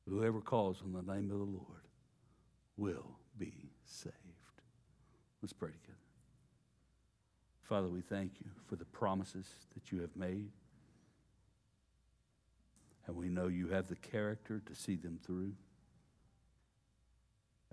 Whoever 0.07 0.41
calls 0.41 0.81
on 0.83 0.93
the 0.93 1.13
name 1.13 1.31
of 1.31 1.37
the 1.37 1.43
Lord 1.43 1.87
will 2.77 3.17
be 3.37 3.71
saved. 3.85 4.15
Let's 5.41 5.53
pray 5.53 5.71
together. 5.71 5.97
Father, 7.63 7.87
we 7.87 8.01
thank 8.01 8.33
you 8.39 8.51
for 8.67 8.75
the 8.75 8.85
promises 8.85 9.47
that 9.73 9.91
you 9.91 10.01
have 10.01 10.15
made. 10.15 10.49
And 13.07 13.15
we 13.15 13.27
know 13.27 13.47
you 13.47 13.69
have 13.69 13.87
the 13.87 13.95
character 13.95 14.61
to 14.65 14.75
see 14.75 14.95
them 14.95 15.19
through. 15.25 15.53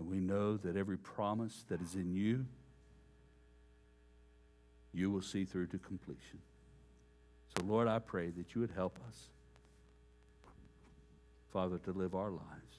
And 0.01 0.09
we 0.09 0.19
know 0.19 0.57
that 0.57 0.79
every 0.79 0.97
promise 0.97 1.67
that 1.69 1.83
is 1.83 1.95
in 1.95 2.15
you, 2.15 2.47
you 4.95 5.11
will 5.11 5.21
see 5.21 5.45
through 5.45 5.67
to 5.67 5.79
completion. 5.79 6.39
So, 7.55 7.67
Lord, 7.67 7.87
I 7.87 7.99
pray 7.99 8.31
that 8.31 8.55
you 8.55 8.63
would 8.63 8.71
help 8.71 8.99
us, 9.07 9.29
Father, 11.53 11.77
to 11.85 11.93
live 11.93 12.15
our 12.15 12.31
lives 12.31 12.77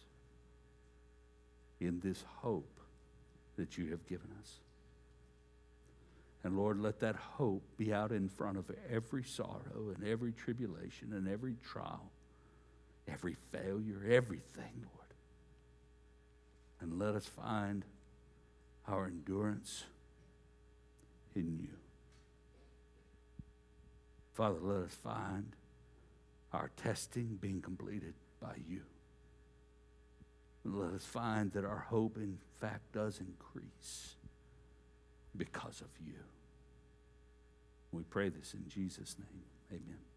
in 1.80 2.00
this 2.00 2.24
hope 2.40 2.80
that 3.56 3.78
you 3.78 3.92
have 3.92 4.04
given 4.08 4.30
us. 4.40 4.54
And 6.44 6.58
Lord, 6.58 6.80
let 6.80 7.02
that 7.02 7.16
hope 7.16 7.62
be 7.78 7.94
out 7.94 8.12
in 8.12 8.30
front 8.30 8.58
of 8.58 8.66
every 8.90 9.24
sorrow 9.24 9.94
and 9.96 10.04
every 10.08 10.32
tribulation 10.32 11.14
and 11.14 11.28
every 11.28 11.54
trial, 11.64 12.10
every 13.08 13.36
failure, 13.52 14.08
everything, 14.10 14.74
Lord 14.96 15.01
and 16.82 17.00
let 17.00 17.16
us 17.16 17.26
find 17.26 17.86
our 18.88 19.06
endurance 19.06 19.86
in 21.36 21.58
you. 21.60 21.70
Father, 24.34 24.60
let 24.62 24.86
us 24.86 24.94
find 24.94 25.56
our 26.52 26.72
testing 26.76 27.38
being 27.40 27.62
completed 27.62 28.14
by 28.42 28.56
you. 28.68 28.82
Let 30.64 30.94
us 30.94 31.06
find 31.06 31.52
that 31.54 31.66
our 31.66 31.86
hope, 31.90 32.18
in 32.18 32.38
fact, 32.60 32.92
does 32.92 33.20
increase 33.20 34.16
because 35.36 35.82
of 35.82 35.90
you. 36.06 36.20
We 37.92 38.04
pray 38.04 38.30
this 38.30 38.54
in 38.54 38.68
Jesus' 38.68 39.16
name. 39.18 39.44
Amen. 39.72 40.11